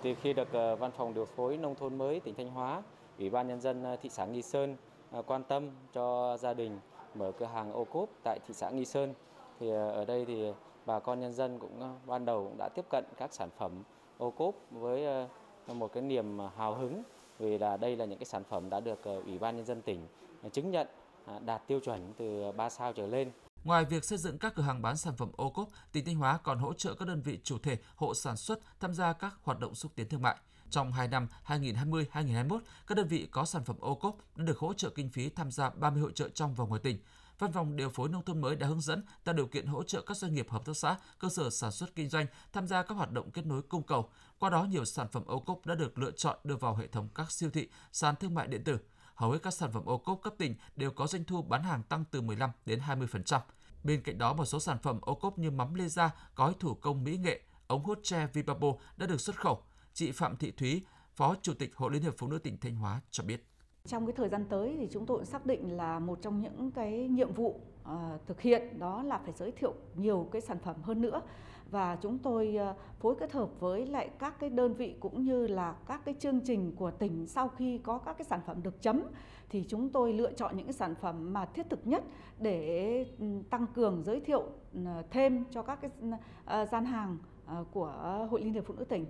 Từ 0.03 0.15
khi 0.23 0.33
được 0.33 0.53
ờ, 0.53 0.77
Văn 0.77 0.91
phòng 0.91 1.15
điều 1.15 1.25
phối 1.25 1.57
nông 1.57 1.75
thôn 1.75 1.99
mới 1.99 2.21
tỉnh 2.21 2.35
Thanh 2.35 2.51
Hóa, 2.51 2.83
Ủy 3.19 3.31
ban 3.31 3.49
nhân 3.49 3.61
dân 3.61 3.85
ờ, 3.85 3.97
thị 3.97 4.09
xã 4.09 4.27
Nghi 4.27 4.43
Sơn 4.43 4.77
ờ, 5.11 5.23
quan 5.23 5.45
tâm 5.45 5.71
cho 5.93 6.37
gia 6.37 6.55
đình 6.55 6.79
mở 7.15 7.33
cửa 7.39 7.47
hàng 7.47 7.73
ô 7.73 7.85
cốp 7.85 8.09
tại 8.25 8.39
thị 8.47 8.55
xã 8.55 8.71
Nghi 8.71 8.85
Sơn 8.85 9.15
thì 9.61 9.71
ở 9.71 10.05
đây 10.05 10.25
thì 10.25 10.53
bà 10.87 10.99
con 10.99 11.21
nhân 11.21 11.33
dân 11.33 11.59
cũng 11.59 11.99
ban 12.07 12.25
đầu 12.25 12.45
cũng 12.45 12.57
đã 12.59 12.69
tiếp 12.75 12.85
cận 12.91 13.05
các 13.17 13.33
sản 13.33 13.49
phẩm 13.59 13.73
ô 14.19 14.31
cốp 14.31 14.55
với 14.71 15.27
một 15.67 15.93
cái 15.93 16.03
niềm 16.03 16.39
hào 16.57 16.75
hứng 16.75 17.03
vì 17.39 17.59
là 17.59 17.77
đây 17.77 17.97
là 17.97 18.05
những 18.05 18.19
cái 18.19 18.27
sản 18.27 18.45
phẩm 18.45 18.71
đã 18.71 18.81
được 18.81 19.05
Ủy 19.05 19.39
ban 19.39 19.57
nhân 19.57 19.65
dân 19.65 19.83
tỉnh 19.83 20.07
chứng 20.53 20.71
nhận 20.71 20.87
à, 21.27 21.39
đạt 21.47 21.67
tiêu 21.67 21.81
chuẩn 21.81 22.13
từ 22.17 22.53
3 22.53 22.71
sao 22.71 22.93
trở 22.93 23.07
lên. 23.07 23.31
Ngoài 23.67 23.85
việc 23.85 24.05
xây 24.05 24.19
dựng 24.19 24.39
các 24.39 24.55
cửa 24.55 24.63
hàng 24.63 24.83
bán 24.83 24.97
sản 24.97 25.17
phẩm 25.17 25.31
ô 25.37 25.51
cốp, 25.51 25.69
tỉnh 25.93 26.05
Thanh 26.05 26.17
Hóa 26.17 26.39
còn 26.39 26.59
hỗ 26.59 26.73
trợ 26.73 26.95
các 26.95 27.09
đơn 27.09 27.23
vị 27.23 27.41
chủ 27.45 27.59
thể, 27.59 27.79
hộ 27.97 28.15
sản 28.15 28.37
xuất 28.37 28.59
tham 28.81 28.95
gia 28.95 29.13
các 29.13 29.35
hoạt 29.43 29.59
động 29.59 29.75
xúc 29.75 29.93
tiến 29.95 30.09
thương 30.09 30.23
mại. 30.23 30.37
Trong 30.71 30.93
2 30.93 31.09
năm 31.09 31.29
2020-2021, 31.47 32.59
các 32.87 32.95
đơn 32.95 33.09
vị 33.09 33.29
có 33.31 33.45
sản 33.45 33.65
phẩm 33.65 33.77
ô 33.81 33.95
cốp 33.95 34.17
đã 34.37 34.45
được 34.45 34.59
hỗ 34.59 34.73
trợ 34.73 34.91
kinh 34.91 35.11
phí 35.11 35.29
tham 35.29 35.51
gia 35.51 35.71
30 35.71 36.03
hội 36.03 36.13
trợ 36.15 36.29
trong 36.29 36.55
và 36.55 36.65
ngoài 36.65 36.81
tỉnh. 36.85 36.99
Văn 37.39 37.53
phòng 37.53 37.77
điều 37.77 37.91
phối 37.91 38.09
nông 38.09 38.25
thôn 38.25 38.41
mới 38.41 38.57
đã 38.57 38.67
hướng 38.67 38.81
dẫn 38.81 39.03
tạo 39.25 39.35
điều 39.35 39.47
kiện 39.47 39.67
hỗ 39.67 39.83
trợ 39.83 40.03
các 40.07 40.17
doanh 40.17 40.35
nghiệp 40.35 40.51
hợp 40.51 40.65
tác 40.65 40.77
xã, 40.77 40.97
cơ 41.19 41.29
sở 41.29 41.51
sản 41.51 41.73
xuất 41.73 41.95
kinh 41.95 42.09
doanh 42.09 42.27
tham 42.53 42.67
gia 42.67 42.83
các 42.83 42.95
hoạt 42.95 43.13
động 43.13 43.31
kết 43.31 43.47
nối 43.47 43.63
cung 43.63 43.83
cầu. 43.83 44.11
Qua 44.39 44.51
đó 44.51 44.65
nhiều 44.65 44.85
sản 44.85 45.09
phẩm 45.13 45.23
ô 45.27 45.39
cốp 45.39 45.67
đã 45.67 45.75
được 45.75 45.99
lựa 45.99 46.11
chọn 46.11 46.39
đưa 46.45 46.57
vào 46.57 46.77
hệ 46.77 46.87
thống 46.87 47.09
các 47.15 47.33
siêu 47.33 47.51
thị, 47.51 47.69
sàn 47.93 48.17
thương 48.17 48.35
mại 48.35 48.47
điện 48.47 48.65
tử 48.65 48.79
hầu 49.17 49.31
hết 49.31 49.39
các 49.43 49.55
sản 49.55 49.73
phẩm 49.73 49.85
ô 49.85 49.99
cốp 49.99 50.23
cấp 50.23 50.35
tỉnh 50.39 50.55
đều 50.77 50.91
có 50.91 51.07
doanh 51.07 51.25
thu 51.25 51.43
bán 51.43 51.63
hàng 51.63 51.83
tăng 51.83 52.05
từ 52.11 52.21
15 52.21 52.51
đến 52.67 52.81
20%. 52.89 53.41
Bên 53.85 54.03
cạnh 54.03 54.19
đó, 54.19 54.33
một 54.33 54.45
số 54.45 54.61
sản 54.61 54.79
phẩm 54.83 54.99
ô 55.01 55.15
cốp 55.15 55.39
như 55.39 55.51
mắm 55.51 55.75
lê 55.75 55.89
gia, 55.89 56.11
gói 56.37 56.55
thủ 56.61 56.75
công 56.75 57.05
mỹ 57.05 57.17
nghệ, 57.17 57.41
ống 57.67 57.85
hút 57.85 57.99
tre 58.03 58.27
Vibabo 58.33 58.69
đã 58.97 59.07
được 59.07 59.21
xuất 59.21 59.37
khẩu. 59.37 59.63
Chị 59.93 60.13
Phạm 60.13 60.37
Thị 60.37 60.51
Thúy, 60.51 60.85
Phó 61.15 61.35
Chủ 61.43 61.55
tịch 61.55 61.77
Hội 61.77 61.93
Liên 61.93 62.03
hiệp 62.03 62.15
Phụ 62.19 62.29
nữ 62.29 62.39
tỉnh 62.39 62.59
Thanh 62.61 62.77
Hóa 62.77 63.01
cho 63.11 63.25
biết. 63.25 63.47
Trong 63.87 64.07
cái 64.07 64.15
thời 64.17 64.29
gian 64.29 64.47
tới 64.51 64.77
thì 64.79 64.89
chúng 64.93 65.07
tôi 65.07 65.25
xác 65.25 65.47
định 65.47 65.77
là 65.77 65.99
một 65.99 66.19
trong 66.23 66.43
những 66.43 66.71
cái 66.71 67.09
nhiệm 67.09 67.33
vụ 67.33 67.61
uh, 67.93 68.27
thực 68.27 68.41
hiện 68.41 68.79
đó 68.79 69.03
là 69.03 69.19
phải 69.19 69.33
giới 69.37 69.53
thiệu 69.53 69.75
nhiều 69.95 70.29
cái 70.33 70.43
sản 70.43 70.59
phẩm 70.59 70.77
hơn 70.83 71.01
nữa 71.01 71.23
và 71.71 71.97
chúng 71.97 72.19
tôi 72.19 72.59
uh, 72.71 72.77
phối 73.01 73.15
kết 73.21 73.33
hợp 73.33 73.49
với 73.61 73.87
lại 73.87 74.11
các 74.19 74.41
cái 74.41 74.51
đơn 74.51 74.75
vị 74.75 74.95
cũng 75.01 75.25
như 75.25 75.47
là 75.47 75.75
các 75.87 76.05
cái 76.05 76.15
chương 76.19 76.41
trình 76.41 76.77
của 76.77 76.91
tỉnh 76.91 77.27
sau 77.27 77.49
khi 77.49 77.79
có 77.79 77.99
các 77.99 78.19
cái 78.19 78.25
sản 78.25 78.41
phẩm 78.47 78.63
được 78.63 78.83
chấm 78.83 79.03
thì 79.49 79.65
chúng 79.69 79.91
tôi 79.91 80.13
lựa 80.13 80.33
chọn 80.33 80.57
những 80.57 80.67
cái 80.67 80.73
sản 80.73 80.95
phẩm 81.01 81.33
mà 81.33 81.45
thiết 81.45 81.67
thực 81.71 81.87
nhất 81.87 82.05
để 82.39 83.07
ừ, 83.19 83.27
tăng 83.51 83.67
cường 83.67 84.03
giới 84.07 84.21
thiệu 84.21 84.43
ừ, 84.73 84.81
thêm 85.11 85.45
cho 85.51 85.63
các 85.63 85.79
cái 85.81 85.91
uh, 86.05 86.69
gian 86.69 86.85
hàng 86.85 87.19
uh, 87.61 87.67
của 87.73 88.27
Hội 88.31 88.41
Liên 88.43 88.53
hiệp 88.53 88.67
Phụ 88.67 88.75
nữ 88.75 88.85
tỉnh. 88.85 89.07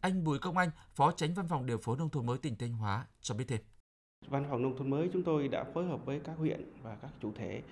Anh 0.00 0.24
Bùi 0.24 0.38
Công 0.38 0.56
Anh, 0.56 0.70
Phó 0.94 1.12
Tránh 1.12 1.34
Văn 1.34 1.46
phòng 1.48 1.66
Điều 1.66 1.78
phối 1.78 1.96
Nông 1.96 2.10
thôn 2.10 2.26
mới 2.26 2.38
tỉnh 2.38 2.56
Thanh 2.58 2.72
Hóa 2.72 3.06
cho 3.20 3.34
biết 3.34 3.44
thêm. 3.48 3.60
Văn 4.26 4.44
phòng 4.50 4.62
nông 4.62 4.76
thôn 4.76 4.90
mới 4.90 5.10
chúng 5.12 5.22
tôi 5.22 5.48
đã 5.48 5.64
phối 5.74 5.86
hợp 5.86 6.06
với 6.06 6.20
các 6.24 6.38
huyện 6.38 6.72
và 6.82 6.96
các 7.02 7.10
chủ 7.20 7.32
thể 7.36 7.62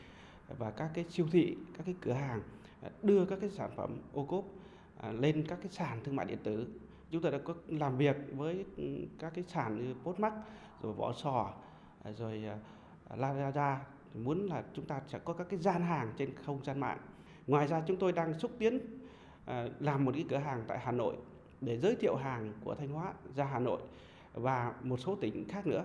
và 0.58 0.70
các 0.70 0.90
cái 0.94 1.04
siêu 1.10 1.26
thị, 1.32 1.56
các 1.76 1.82
cái 1.86 1.94
cửa 2.00 2.12
hàng 2.12 2.42
à, 2.82 2.90
đưa 3.02 3.24
các 3.24 3.38
cái 3.40 3.50
sản 3.50 3.70
phẩm 3.76 3.98
ô 4.12 4.24
cốp 4.24 4.44
à, 5.00 5.12
lên 5.12 5.44
các 5.48 5.58
cái 5.62 5.72
sàn 5.72 6.00
thương 6.04 6.16
mại 6.16 6.26
điện 6.26 6.38
tử. 6.42 6.66
Chúng 7.10 7.22
tôi 7.22 7.32
đã 7.32 7.38
có 7.44 7.54
làm 7.68 7.96
việc 7.96 8.16
với 8.36 8.64
ừ, 8.76 8.84
các 9.18 9.32
cái 9.34 9.44
sàn 9.48 9.76
như 9.76 9.94
Postmark, 10.04 10.34
rồi 10.82 10.92
Võ 10.92 11.12
Sò, 11.12 11.54
à, 12.02 12.12
rồi 12.12 12.44
Lazada 13.10 13.76
muốn 14.14 14.46
là 14.46 14.64
chúng 14.74 14.84
ta 14.84 15.00
sẽ 15.08 15.18
có 15.18 15.32
các 15.32 15.46
cái 15.50 15.58
gian 15.58 15.82
hàng 15.82 16.12
trên 16.16 16.34
không 16.34 16.64
gian 16.64 16.80
mạng. 16.80 16.98
Ngoài 17.46 17.66
ra 17.66 17.82
chúng 17.86 17.96
tôi 17.96 18.12
đang 18.12 18.38
xúc 18.38 18.50
tiến 18.58 18.80
làm 19.80 20.04
một 20.04 20.12
cái 20.14 20.24
cửa 20.28 20.36
hàng 20.36 20.64
tại 20.66 20.78
Hà 20.78 20.92
Nội 20.92 21.16
để 21.60 21.78
giới 21.78 21.96
thiệu 21.96 22.16
hàng 22.16 22.52
của 22.64 22.74
Thanh 22.74 22.88
Hóa 22.88 23.12
ra 23.36 23.44
Hà 23.44 23.58
Nội 23.58 23.80
và 24.34 24.74
một 24.82 24.96
số 24.96 25.14
tỉnh 25.14 25.48
khác 25.48 25.66
nữa. 25.66 25.84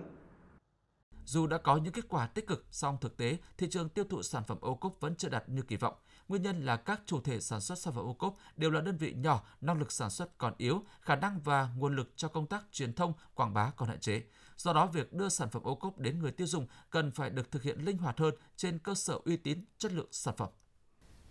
Dù 1.24 1.46
đã 1.46 1.58
có 1.58 1.76
những 1.76 1.92
kết 1.92 2.04
quả 2.08 2.26
tích 2.26 2.46
cực, 2.46 2.66
song 2.70 2.98
thực 3.00 3.16
tế 3.16 3.38
thị 3.58 3.66
trường 3.70 3.88
tiêu 3.88 4.04
thụ 4.04 4.22
sản 4.22 4.44
phẩm 4.44 4.58
ô 4.60 4.74
cốp 4.74 5.00
vẫn 5.00 5.16
chưa 5.16 5.28
đạt 5.28 5.48
như 5.48 5.62
kỳ 5.62 5.76
vọng. 5.76 5.94
Nguyên 6.28 6.42
nhân 6.42 6.64
là 6.64 6.76
các 6.76 7.00
chủ 7.06 7.20
thể 7.20 7.40
sản 7.40 7.60
xuất 7.60 7.78
sản 7.78 7.94
phẩm 7.94 8.04
ô 8.04 8.14
cốp 8.14 8.36
đều 8.56 8.70
là 8.70 8.80
đơn 8.80 8.96
vị 8.96 9.12
nhỏ, 9.12 9.42
năng 9.60 9.78
lực 9.78 9.92
sản 9.92 10.10
xuất 10.10 10.38
còn 10.38 10.54
yếu, 10.58 10.84
khả 11.00 11.16
năng 11.16 11.40
và 11.40 11.68
nguồn 11.76 11.96
lực 11.96 12.12
cho 12.16 12.28
công 12.28 12.46
tác 12.46 12.64
truyền 12.72 12.92
thông, 12.92 13.12
quảng 13.34 13.54
bá 13.54 13.70
còn 13.70 13.88
hạn 13.88 14.00
chế. 14.00 14.22
Do 14.56 14.72
đó, 14.72 14.86
việc 14.86 15.12
đưa 15.12 15.28
sản 15.28 15.50
phẩm 15.50 15.62
ô 15.62 15.74
cốp 15.74 15.98
đến 15.98 16.18
người 16.18 16.32
tiêu 16.32 16.46
dùng 16.46 16.66
cần 16.90 17.10
phải 17.10 17.30
được 17.30 17.50
thực 17.50 17.62
hiện 17.62 17.84
linh 17.84 17.98
hoạt 17.98 18.18
hơn 18.18 18.34
trên 18.56 18.78
cơ 18.78 18.94
sở 18.94 19.18
uy 19.24 19.36
tín, 19.36 19.64
chất 19.78 19.92
lượng 19.92 20.08
sản 20.10 20.34
phẩm. 20.36 20.48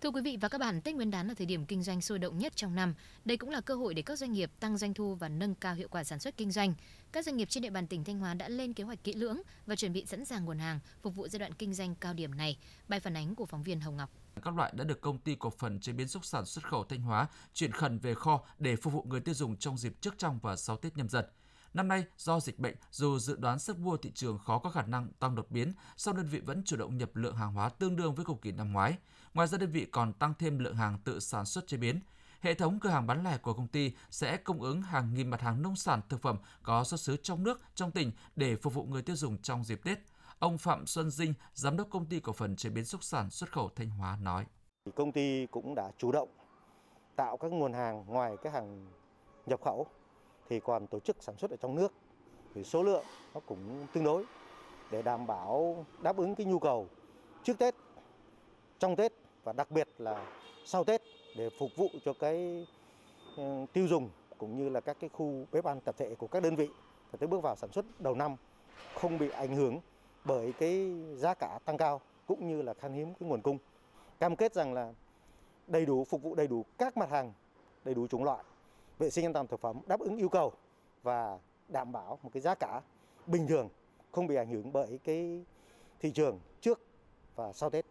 Thưa 0.02 0.10
quý 0.10 0.22
vị 0.22 0.38
và 0.42 0.50
các 0.50 0.58
bạn, 0.58 0.82
Tết 0.82 0.96
Nguyên 0.96 1.12
đán 1.12 1.28
là 1.28 1.34
thời 1.34 1.46
điểm 1.46 1.66
kinh 1.66 1.84
doanh 1.84 2.02
sôi 2.02 2.20
động 2.20 2.38
nhất 2.38 2.56
trong 2.56 2.76
năm. 2.76 2.94
Đây 3.26 3.38
cũng 3.38 3.50
là 3.50 3.62
cơ 3.62 3.76
hội 3.76 3.94
để 3.94 4.02
các 4.02 4.18
doanh 4.18 4.32
nghiệp 4.32 4.52
tăng 4.60 4.78
doanh 4.78 4.94
thu 4.94 5.16
và 5.16 5.30
nâng 5.30 5.56
cao 5.56 5.76
hiệu 5.76 5.88
quả 5.92 6.04
sản 6.04 6.20
xuất 6.20 6.38
kinh 6.38 6.52
doanh. 6.52 6.74
Các 7.12 7.26
doanh 7.26 7.38
nghiệp 7.38 7.50
trên 7.50 7.64
địa 7.64 7.70
bàn 7.70 7.88
tỉnh 7.88 8.04
Thanh 8.04 8.20
Hóa 8.20 8.34
đã 8.34 8.50
lên 8.50 8.74
kế 8.74 8.84
hoạch 8.84 9.04
kỹ 9.04 9.14
lưỡng 9.14 9.42
và 9.66 9.76
chuẩn 9.76 9.94
bị 9.94 10.06
sẵn 10.06 10.26
sàng 10.26 10.46
nguồn 10.46 10.60
hàng 10.60 10.80
phục 11.02 11.16
vụ 11.16 11.28
giai 11.28 11.40
đoạn 11.40 11.54
kinh 11.54 11.74
doanh 11.74 11.96
cao 11.96 12.14
điểm 12.14 12.38
này. 12.38 12.58
Bài 12.88 13.00
phản 13.00 13.18
ánh 13.18 13.36
của 13.36 13.46
phóng 13.46 13.64
viên 13.64 13.80
Hồng 13.80 13.98
Ngọc. 13.98 14.10
Các 14.44 14.56
loại 14.56 14.72
đã 14.76 14.84
được 14.84 15.02
công 15.02 15.18
ty 15.18 15.36
cổ 15.36 15.50
phần 15.50 15.80
chế 15.80 15.94
biến 15.94 16.08
xúc 16.08 16.26
sản 16.26 16.46
xuất 16.46 16.66
khẩu 16.66 16.84
Thanh 16.84 17.02
Hóa 17.02 17.28
chuyển 17.54 17.72
khẩn 17.72 18.00
về 18.00 18.14
kho 18.14 18.44
để 18.60 18.76
phục 18.76 18.94
vụ 18.94 19.04
người 19.04 19.20
tiêu 19.20 19.36
dùng 19.36 19.58
trong 19.58 19.78
dịp 19.78 19.94
trước 20.02 20.14
trong 20.18 20.40
và 20.42 20.56
sau 20.56 20.78
Tết 20.78 20.98
nhâm 20.98 21.10
dần. 21.10 21.26
Năm 21.74 21.88
nay, 21.88 22.06
do 22.18 22.40
dịch 22.40 22.60
bệnh, 22.60 22.76
dù 22.92 23.20
dự 23.20 23.36
đoán 23.36 23.60
sức 23.60 23.80
mua 23.80 23.98
thị 23.98 24.12
trường 24.16 24.40
khó 24.40 24.60
có 24.60 24.70
khả 24.70 24.82
năng 24.82 25.10
tăng 25.20 25.36
đột 25.36 25.52
biến, 25.52 25.74
song 25.98 26.18
đơn 26.18 26.28
vị 26.28 26.40
vẫn 26.40 26.64
chủ 26.66 26.78
động 26.78 26.98
nhập 26.98 27.16
lượng 27.16 27.36
hàng 27.36 27.54
hóa 27.54 27.70
tương 27.70 27.96
đương 27.96 28.16
với 28.16 28.26
cùng 28.26 28.42
kỳ 28.42 28.52
năm 28.52 28.72
ngoái. 28.72 28.98
Ngoài 29.34 29.48
ra, 29.48 29.58
đơn 29.58 29.72
vị 29.72 29.88
còn 29.92 30.14
tăng 30.14 30.34
thêm 30.40 30.60
lượng 30.60 30.76
hàng 30.76 31.00
tự 31.04 31.20
sản 31.20 31.46
xuất 31.46 31.68
chế 31.68 31.78
biến. 31.78 32.00
Hệ 32.42 32.54
thống 32.54 32.80
cửa 32.80 32.90
hàng 32.90 33.08
bán 33.08 33.24
lẻ 33.24 33.38
của 33.38 33.54
công 33.54 33.68
ty 33.68 33.92
sẽ 34.10 34.38
cung 34.38 34.62
ứng 34.62 34.82
hàng 34.82 35.14
nghìn 35.14 35.30
mặt 35.30 35.42
hàng 35.42 35.62
nông 35.62 35.76
sản 35.76 36.02
thực 36.10 36.22
phẩm 36.22 36.38
có 36.64 36.84
xuất 36.84 37.00
xứ 37.00 37.18
trong 37.24 37.44
nước, 37.44 37.62
trong 37.76 37.92
tỉnh 37.92 38.12
để 38.36 38.56
phục 38.56 38.74
vụ 38.74 38.84
người 38.84 39.02
tiêu 39.02 39.16
dùng 39.16 39.38
trong 39.38 39.64
dịp 39.64 39.80
Tết. 39.84 39.98
Ông 40.40 40.58
Phạm 40.58 40.86
Xuân 40.86 41.12
Dinh, 41.12 41.34
giám 41.54 41.78
đốc 41.78 41.90
công 41.90 42.06
ty 42.06 42.20
cổ 42.20 42.34
phần 42.34 42.56
chế 42.56 42.70
biến 42.70 42.86
xúc 42.86 43.04
sản 43.04 43.30
xuất 43.30 43.52
khẩu 43.52 43.70
Thanh 43.76 43.90
Hóa 43.90 44.18
nói: 44.22 44.46
Công 44.96 45.12
ty 45.12 45.46
cũng 45.46 45.76
đã 45.76 45.92
chủ 45.98 46.12
động 46.12 46.30
tạo 47.16 47.38
các 47.38 47.52
nguồn 47.52 47.74
hàng 47.74 48.06
ngoài 48.08 48.38
cái 48.44 48.52
hàng 48.54 48.88
nhập 49.46 49.62
khẩu 49.64 49.88
thì 50.50 50.60
còn 50.60 50.88
tổ 50.88 51.00
chức 51.00 51.24
sản 51.24 51.38
xuất 51.38 51.52
ở 51.52 51.58
trong 51.58 51.76
nước. 51.76 51.94
Thì 52.56 52.64
số 52.64 52.84
lượng 52.84 53.06
nó 53.34 53.40
cũng 53.40 53.88
tương 53.94 54.04
đối 54.04 54.26
để 54.92 55.02
đảm 55.02 55.28
bảo 55.28 55.86
đáp 56.02 56.18
ứng 56.18 56.36
cái 56.36 56.46
nhu 56.46 56.60
cầu 56.60 56.88
trước 57.44 57.60
Tết, 57.60 57.76
trong 58.80 58.96
Tết 58.96 59.12
và 59.44 59.54
đặc 59.54 59.72
biệt 59.72 59.88
là 59.98 60.28
sau 60.66 60.84
Tết 60.84 61.02
để 61.36 61.50
phục 61.50 61.72
vụ 61.76 61.90
cho 62.06 62.14
cái 62.14 62.68
ờ, 63.38 63.66
tiêu 63.74 63.88
dùng 63.88 64.10
cũng 64.38 64.58
như 64.58 64.70
là 64.70 64.80
các 64.80 64.98
cái 65.00 65.10
khu 65.10 65.46
bếp 65.52 65.66
ăn 65.66 65.80
tập 65.82 65.96
thể 65.98 66.16
của 66.16 66.28
các 66.28 66.44
đơn 66.44 66.56
vị 66.56 66.70
và 67.12 67.18
tới 67.20 67.28
bước 67.28 67.44
vào 67.44 67.56
sản 67.56 67.72
xuất 67.72 67.86
đầu 68.00 68.16
năm 68.16 68.36
không 68.94 69.18
bị 69.18 69.30
ảnh 69.30 69.56
hưởng 69.56 69.80
bởi 70.26 70.54
cái 70.54 70.92
giá 71.16 71.34
cả 71.34 71.60
tăng 71.66 71.78
cao 71.78 72.02
cũng 72.28 72.48
như 72.48 72.62
là 72.62 72.74
khan 72.74 72.94
hiếm 72.94 73.14
cái 73.14 73.30
nguồn 73.30 73.42
cung. 73.42 73.58
Cam 74.20 74.36
kết 74.36 74.54
rằng 74.54 74.74
là 74.74 74.94
đầy 75.68 75.86
đủ 75.86 76.04
phục 76.04 76.24
vụ 76.24 76.36
đầy 76.36 76.48
đủ 76.48 76.66
các 76.78 76.98
mặt 76.98 77.10
hàng, 77.10 77.34
đầy 77.84 77.96
đủ 77.96 78.08
chủng 78.08 78.24
loại 78.24 78.44
vệ 79.00 79.10
sinh 79.10 79.26
an 79.26 79.34
toàn 79.34 79.48
thực 79.48 79.60
phẩm 79.60 79.82
đáp 79.88 80.00
ứng 80.00 80.18
yêu 80.18 80.30
cầu 80.30 80.52
và 81.04 81.40
đảm 81.68 81.92
bảo 81.92 82.20
một 82.24 82.30
cái 82.34 82.42
giá 82.42 82.56
cả 82.56 82.82
bình 83.28 83.48
thường 83.48 83.70
không 84.12 84.28
bị 84.28 84.36
ảnh 84.36 84.50
hưởng 84.50 84.74
bởi 84.74 85.00
cái 85.04 85.46
thị 86.00 86.12
trường 86.12 86.40
trước 86.62 86.82
và 87.36 87.54
sau 87.54 87.70
Tết. 87.70 87.86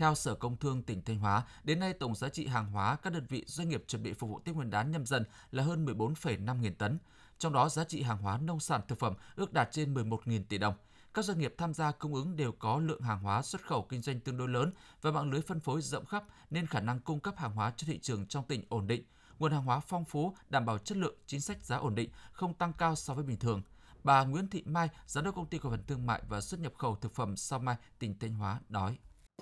Theo 0.00 0.14
Sở 0.14 0.34
Công 0.34 0.56
Thương 0.56 0.82
tỉnh 0.82 1.02
Thanh 1.02 1.18
Hóa, 1.18 1.42
đến 1.64 1.80
nay 1.80 1.92
tổng 1.92 2.14
giá 2.14 2.28
trị 2.28 2.46
hàng 2.46 2.70
hóa 2.70 2.96
các 2.96 3.12
đơn 3.12 3.26
vị 3.28 3.44
doanh 3.46 3.68
nghiệp 3.68 3.84
chuẩn 3.86 4.02
bị 4.02 4.12
phục 4.12 4.30
vụ 4.30 4.40
Tết 4.44 4.54
Nguyên 4.54 4.70
đán 4.70 4.90
nhâm 4.90 5.06
dần 5.06 5.24
là 5.50 5.62
hơn 5.62 5.86
14,5 5.86 6.60
nghìn 6.60 6.74
tấn. 6.74 6.98
Trong 7.38 7.52
đó 7.52 7.68
giá 7.68 7.84
trị 7.84 8.02
hàng 8.02 8.18
hóa 8.18 8.38
nông 8.38 8.60
sản 8.60 8.80
thực 8.88 8.98
phẩm 8.98 9.14
ước 9.36 9.52
đạt 9.52 9.68
trên 9.72 9.94
11.000 9.94 10.44
tỷ 10.48 10.58
đồng. 10.58 10.74
Các 11.14 11.24
doanh 11.24 11.38
nghiệp 11.38 11.54
tham 11.58 11.74
gia 11.74 11.92
cung 11.92 12.14
ứng 12.14 12.36
đều 12.36 12.52
có 12.52 12.78
lượng 12.78 13.02
hàng 13.02 13.22
hóa 13.22 13.42
xuất 13.42 13.66
khẩu 13.66 13.82
kinh 13.82 14.02
doanh 14.02 14.20
tương 14.20 14.36
đối 14.36 14.48
lớn 14.48 14.72
và 15.02 15.10
mạng 15.10 15.30
lưới 15.30 15.40
phân 15.40 15.60
phối 15.60 15.82
rộng 15.82 16.06
khắp 16.06 16.24
nên 16.50 16.66
khả 16.66 16.80
năng 16.80 17.00
cung 17.00 17.20
cấp 17.20 17.34
hàng 17.36 17.52
hóa 17.52 17.72
cho 17.76 17.86
thị 17.86 17.98
trường 17.98 18.26
trong 18.26 18.44
tỉnh 18.44 18.64
ổn 18.68 18.86
định 18.86 19.04
nguồn 19.38 19.52
hàng 19.52 19.64
hóa 19.64 19.80
phong 19.80 20.04
phú, 20.04 20.34
đảm 20.48 20.66
bảo 20.66 20.78
chất 20.78 20.98
lượng, 20.98 21.14
chính 21.26 21.40
sách 21.40 21.64
giá 21.64 21.76
ổn 21.76 21.94
định, 21.94 22.10
không 22.32 22.54
tăng 22.54 22.72
cao 22.72 22.96
so 22.96 23.14
với 23.14 23.24
bình 23.24 23.38
thường. 23.38 23.62
Bà 24.04 24.24
Nguyễn 24.24 24.48
Thị 24.48 24.62
Mai, 24.66 24.88
giám 25.06 25.24
đốc 25.24 25.34
công 25.34 25.46
ty 25.46 25.58
cổ 25.58 25.70
phần 25.70 25.84
thương 25.86 26.06
mại 26.06 26.22
và 26.28 26.40
xuất 26.40 26.60
nhập 26.60 26.72
khẩu 26.78 26.96
thực 26.96 27.14
phẩm 27.14 27.36
Sao 27.36 27.58
Mai, 27.58 27.76
tỉnh 27.98 28.18
Thanh 28.18 28.34
Hóa 28.34 28.60
nói: 28.68 28.98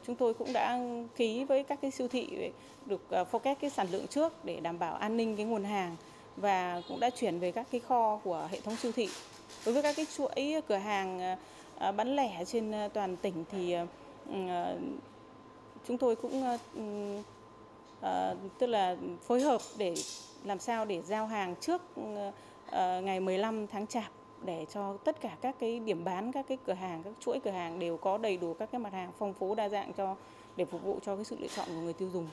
Chúng 0.06 0.16
tôi 0.16 0.34
cũng 0.34 0.52
đã 0.52 0.80
ký 1.16 1.44
với 1.44 1.62
các 1.62 1.78
cái 1.82 1.90
siêu 1.90 2.08
thị 2.08 2.50
được 2.86 3.10
à, 3.10 3.24
forecast 3.32 3.54
cái 3.54 3.70
sản 3.70 3.86
lượng 3.90 4.06
trước 4.06 4.44
để 4.44 4.60
đảm 4.60 4.78
bảo 4.78 4.94
an 4.94 5.16
ninh 5.16 5.36
cái 5.36 5.46
nguồn 5.46 5.64
hàng 5.64 5.96
và 6.36 6.82
cũng 6.88 7.00
đã 7.00 7.10
chuyển 7.10 7.38
về 7.38 7.52
các 7.52 7.66
cái 7.70 7.80
kho 7.80 8.20
của 8.24 8.48
hệ 8.50 8.60
thống 8.60 8.76
siêu 8.76 8.92
thị. 8.92 9.08
Đối 9.66 9.72
với 9.72 9.82
các 9.82 9.96
cái 9.96 10.06
chuỗi 10.16 10.62
cửa 10.68 10.76
hàng 10.76 11.20
à, 11.20 11.38
à, 11.78 11.92
bán 11.92 12.16
lẻ 12.16 12.44
trên 12.46 12.72
toàn 12.94 13.16
tỉnh 13.16 13.44
thì 13.50 13.76
chúng 15.88 15.98
tôi 15.98 16.16
cũng 16.16 16.58
tức 18.58 18.66
là 18.66 18.96
phối 19.26 19.40
hợp 19.40 19.60
để 19.78 19.94
làm 20.44 20.58
sao 20.58 20.84
để 20.84 21.02
giao 21.02 21.26
hàng 21.26 21.54
trước 21.60 21.82
ngày 23.02 23.20
15 23.20 23.66
tháng 23.66 23.86
Chạp 23.86 24.12
để 24.44 24.66
cho 24.74 24.96
tất 25.04 25.20
cả 25.20 25.36
các 25.42 25.56
cái 25.60 25.80
điểm 25.80 26.04
bán 26.04 26.32
các 26.32 26.46
cái 26.48 26.58
cửa 26.66 26.72
hàng 26.72 27.02
các 27.02 27.12
chuỗi 27.20 27.40
cửa 27.44 27.50
hàng 27.50 27.78
đều 27.78 27.96
có 27.96 28.18
đầy 28.18 28.36
đủ 28.36 28.54
các 28.54 28.68
cái 28.72 28.78
mặt 28.78 28.92
hàng 28.92 29.12
phong 29.18 29.34
phú 29.34 29.54
đa 29.54 29.68
dạng 29.68 29.92
cho 29.92 30.16
để 30.56 30.64
phục 30.64 30.82
vụ 30.82 31.00
cho 31.06 31.16
cái 31.16 31.24
sự 31.24 31.36
lựa 31.40 31.48
chọn 31.56 31.68
của 31.68 31.80
người 31.80 31.92
tiêu 31.92 32.10
dùng. 32.12 32.28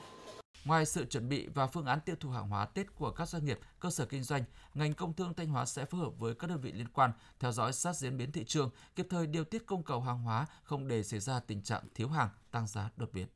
Ngoài 0.64 0.86
sự 0.86 1.04
chuẩn 1.04 1.28
bị 1.28 1.46
và 1.46 1.66
phương 1.66 1.86
án 1.86 2.00
tiêu 2.00 2.16
thụ 2.20 2.30
hàng 2.30 2.48
hóa 2.48 2.64
Tết 2.66 2.94
của 2.94 3.10
các 3.10 3.28
doanh 3.28 3.44
nghiệp, 3.44 3.58
cơ 3.80 3.90
sở 3.90 4.06
kinh 4.06 4.22
doanh, 4.22 4.44
ngành 4.74 4.94
công 4.94 5.12
thương 5.12 5.34
Thanh 5.34 5.48
Hóa 5.48 5.66
sẽ 5.66 5.84
phối 5.84 6.00
hợp 6.00 6.10
với 6.18 6.34
các 6.34 6.50
đơn 6.50 6.60
vị 6.60 6.72
liên 6.72 6.88
quan 6.88 7.12
theo 7.38 7.52
dõi 7.52 7.72
sát 7.72 7.96
diễn 7.96 8.16
biến 8.16 8.32
thị 8.32 8.44
trường, 8.44 8.70
kịp 8.96 9.06
thời 9.10 9.26
điều 9.26 9.44
tiết 9.44 9.66
cung 9.66 9.82
cầu 9.82 10.00
hàng 10.00 10.22
hóa, 10.22 10.46
không 10.62 10.88
để 10.88 11.02
xảy 11.02 11.20
ra 11.20 11.40
tình 11.40 11.62
trạng 11.62 11.82
thiếu 11.94 12.08
hàng, 12.08 12.28
tăng 12.50 12.66
giá 12.66 12.90
đột 12.96 13.12
biến. 13.12 13.26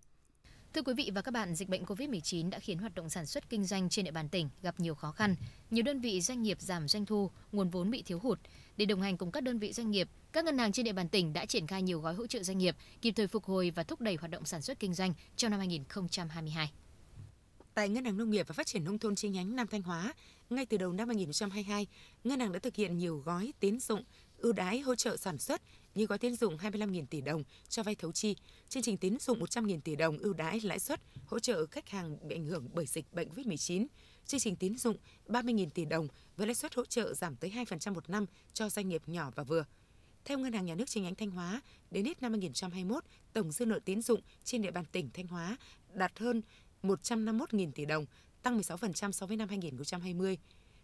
Thưa 0.74 0.82
quý 0.82 0.94
vị 0.94 1.10
và 1.14 1.22
các 1.22 1.30
bạn, 1.30 1.54
dịch 1.54 1.68
bệnh 1.68 1.84
COVID-19 1.84 2.50
đã 2.50 2.58
khiến 2.58 2.78
hoạt 2.78 2.94
động 2.94 3.08
sản 3.08 3.26
xuất 3.26 3.48
kinh 3.48 3.64
doanh 3.64 3.88
trên 3.88 4.04
địa 4.04 4.10
bàn 4.10 4.28
tỉnh 4.28 4.48
gặp 4.62 4.80
nhiều 4.80 4.94
khó 4.94 5.12
khăn. 5.12 5.36
Nhiều 5.70 5.82
đơn 5.82 6.00
vị 6.00 6.20
doanh 6.20 6.42
nghiệp 6.42 6.60
giảm 6.60 6.88
doanh 6.88 7.06
thu, 7.06 7.30
nguồn 7.52 7.70
vốn 7.70 7.90
bị 7.90 8.02
thiếu 8.02 8.18
hụt. 8.18 8.38
Để 8.76 8.86
đồng 8.86 9.02
hành 9.02 9.16
cùng 9.16 9.32
các 9.32 9.42
đơn 9.42 9.58
vị 9.58 9.72
doanh 9.72 9.90
nghiệp, 9.90 10.08
các 10.32 10.44
ngân 10.44 10.58
hàng 10.58 10.72
trên 10.72 10.84
địa 10.84 10.92
bàn 10.92 11.08
tỉnh 11.08 11.32
đã 11.32 11.46
triển 11.46 11.66
khai 11.66 11.82
nhiều 11.82 12.00
gói 12.00 12.14
hỗ 12.14 12.26
trợ 12.26 12.42
doanh 12.42 12.58
nghiệp, 12.58 12.76
kịp 13.02 13.12
thời 13.12 13.26
phục 13.26 13.44
hồi 13.44 13.72
và 13.74 13.82
thúc 13.82 14.00
đẩy 14.00 14.14
hoạt 14.14 14.30
động 14.30 14.44
sản 14.44 14.62
xuất 14.62 14.78
kinh 14.78 14.94
doanh 14.94 15.14
trong 15.36 15.50
năm 15.50 15.60
2022. 15.60 16.72
Tại 17.74 17.88
Ngân 17.88 18.04
hàng 18.04 18.16
Nông 18.16 18.30
nghiệp 18.30 18.48
và 18.48 18.52
Phát 18.52 18.66
triển 18.66 18.84
Nông 18.84 18.98
thôn 18.98 19.14
chi 19.14 19.28
nhánh 19.28 19.56
Nam 19.56 19.66
Thanh 19.66 19.82
Hóa, 19.82 20.14
ngay 20.50 20.66
từ 20.66 20.76
đầu 20.76 20.92
năm 20.92 21.08
2022, 21.08 21.86
Ngân 22.24 22.40
hàng 22.40 22.52
đã 22.52 22.58
thực 22.58 22.76
hiện 22.76 22.98
nhiều 22.98 23.22
gói 23.24 23.52
tín 23.60 23.80
dụng 23.80 24.04
ưu 24.38 24.52
đãi 24.52 24.80
hỗ 24.80 24.94
trợ 24.94 25.16
sản 25.16 25.38
xuất 25.38 25.62
như 25.94 26.06
gói 26.06 26.18
tín 26.18 26.34
dụng 26.34 26.56
25.000 26.56 27.06
tỷ 27.06 27.20
đồng 27.20 27.42
cho 27.68 27.82
vay 27.82 27.94
thấu 27.94 28.12
chi, 28.12 28.36
chương 28.68 28.82
trình 28.82 28.96
tín 28.96 29.18
dụng 29.20 29.40
100.000 29.40 29.80
tỷ 29.80 29.96
đồng 29.96 30.18
ưu 30.18 30.32
đãi 30.32 30.60
lãi 30.60 30.78
suất 30.78 31.00
hỗ 31.26 31.38
trợ 31.38 31.66
khách 31.66 31.88
hàng 31.88 32.28
bị 32.28 32.36
ảnh 32.36 32.46
hưởng 32.46 32.68
bởi 32.74 32.86
dịch 32.86 33.12
bệnh 33.12 33.28
COVID-19, 33.28 33.86
chương 34.26 34.40
trình 34.40 34.56
tín 34.56 34.78
dụng 34.78 34.96
30.000 35.28 35.70
tỷ 35.70 35.84
đồng 35.84 36.08
với 36.36 36.46
lãi 36.46 36.54
suất 36.54 36.74
hỗ 36.74 36.84
trợ 36.84 37.14
giảm 37.14 37.36
tới 37.36 37.50
2% 37.50 37.94
một 37.94 38.10
năm 38.10 38.26
cho 38.52 38.68
doanh 38.68 38.88
nghiệp 38.88 39.02
nhỏ 39.06 39.30
và 39.34 39.42
vừa. 39.42 39.64
Theo 40.24 40.38
Ngân 40.38 40.52
hàng 40.52 40.66
Nhà 40.66 40.74
nước 40.74 40.88
chi 40.88 41.00
nhánh 41.00 41.14
Thanh 41.14 41.30
Hóa, 41.30 41.62
đến 41.90 42.04
hết 42.04 42.22
năm 42.22 42.32
2021, 42.32 43.04
tổng 43.32 43.52
dư 43.52 43.66
nợ 43.66 43.78
tín 43.84 44.02
dụng 44.02 44.20
trên 44.44 44.62
địa 44.62 44.70
bàn 44.70 44.84
tỉnh 44.92 45.10
Thanh 45.14 45.26
Hóa 45.26 45.56
đạt 45.94 46.18
hơn 46.18 46.42
151.000 46.82 47.72
tỷ 47.72 47.84
đồng, 47.84 48.06
tăng 48.42 48.60
16% 48.60 49.12
so 49.12 49.26
với 49.26 49.36
năm 49.36 49.48
2020 49.48 50.38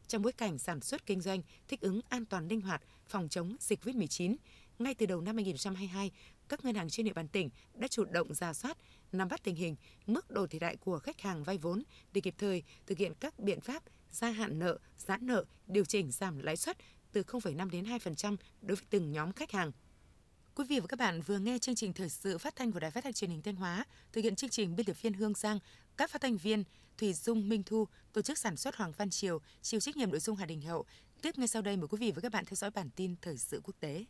trong 0.09 0.23
bối 0.23 0.33
cảnh 0.33 0.59
sản 0.59 0.81
xuất 0.81 1.07
kinh 1.07 1.21
doanh 1.21 1.42
thích 1.69 1.81
ứng 1.81 2.01
an 2.09 2.25
toàn 2.25 2.49
linh 2.49 2.61
hoạt 2.61 2.83
phòng 3.09 3.29
chống 3.29 3.57
dịch 3.61 3.85
COVID-19. 3.85 4.37
Ngay 4.79 4.95
từ 4.95 5.07
đầu 5.07 5.21
năm 5.21 5.37
2022, 5.37 6.11
các 6.49 6.65
ngân 6.65 6.75
hàng 6.75 6.91
trên 6.91 7.07
địa 7.07 7.12
bàn 7.12 7.29
tỉnh 7.29 7.51
đã 7.75 7.89
chủ 7.89 8.05
động 8.05 8.35
ra 8.35 8.53
soát, 8.53 8.77
nắm 9.12 9.29
bắt 9.29 9.41
tình 9.45 9.55
hình, 9.55 9.77
mức 10.07 10.31
độ 10.31 10.47
thiệt 10.47 10.62
hại 10.62 10.77
của 10.77 10.99
khách 10.99 11.21
hàng 11.21 11.45
vay 11.45 11.59
vốn 11.59 11.83
để 12.12 12.21
kịp 12.21 12.35
thời 12.39 12.62
thực 12.87 12.99
hiện 12.99 13.12
các 13.21 13.39
biện 13.39 13.61
pháp 13.61 13.83
gia 14.11 14.31
hạn 14.31 14.59
nợ, 14.59 14.79
giãn 14.99 15.27
nợ, 15.27 15.45
điều 15.67 15.85
chỉnh 15.85 16.11
giảm 16.11 16.39
lãi 16.39 16.57
suất 16.57 16.77
từ 17.12 17.23
0,5 17.23 17.71
đến 17.71 17.85
2% 17.85 18.37
đối 18.62 18.77
với 18.77 18.87
từng 18.91 19.12
nhóm 19.12 19.33
khách 19.33 19.53
hàng. 19.53 19.73
Quý 20.55 20.65
vị 20.69 20.81
và 20.81 20.87
các 20.87 20.99
bạn 20.99 21.21
vừa 21.21 21.39
nghe 21.39 21.59
chương 21.59 21.75
trình 21.75 21.93
thời 21.93 22.09
sự 22.09 22.39
phát 22.39 22.57
thanh 22.57 22.73
của 22.73 22.81
Đài 22.81 22.91
Phát 22.91 23.05
thanh 23.05 23.12
Truyền 23.12 23.31
hình 23.31 23.43
Thanh 23.43 23.57
Hóa, 23.57 23.85
thực 24.12 24.25
hiện 24.25 24.37
chương 24.37 24.51
trình 24.51 24.77
biên 24.77 24.87
tập 24.87 25.03
viên 25.03 25.12
Hương 25.12 25.35
Giang, 25.35 25.59
các 25.97 26.11
phát 26.11 26.21
thanh 26.21 26.37
viên 26.37 26.65
Thủy 26.99 27.12
Dung 27.12 27.49
Minh 27.49 27.62
Thu, 27.62 27.89
tổ 28.12 28.23
chức 28.23 28.39
sản 28.39 28.57
xuất 28.57 28.77
Hoàng 28.77 28.93
Văn 28.97 29.11
Triều, 29.11 29.41
chịu 29.62 29.81
trách 29.81 29.97
nhiệm 29.97 30.11
nội 30.11 30.21
dung 30.21 30.37
Hà 30.37 30.47
Đình 30.47 30.61
Hậu. 30.61 30.85
Tiếp 31.23 31.39
ngay 31.39 31.49
sau 31.49 31.62
đây 31.62 31.77
mời 31.77 31.89
quý 31.89 31.99
vị 32.01 32.12
và 32.12 32.21
các 32.21 32.33
bạn 32.33 32.45
theo 32.45 32.55
dõi 32.55 32.71
bản 32.71 32.91
tin 32.97 33.15
thời 33.23 33.39
sự 33.39 33.61
quốc 33.65 33.75
tế. 33.81 34.05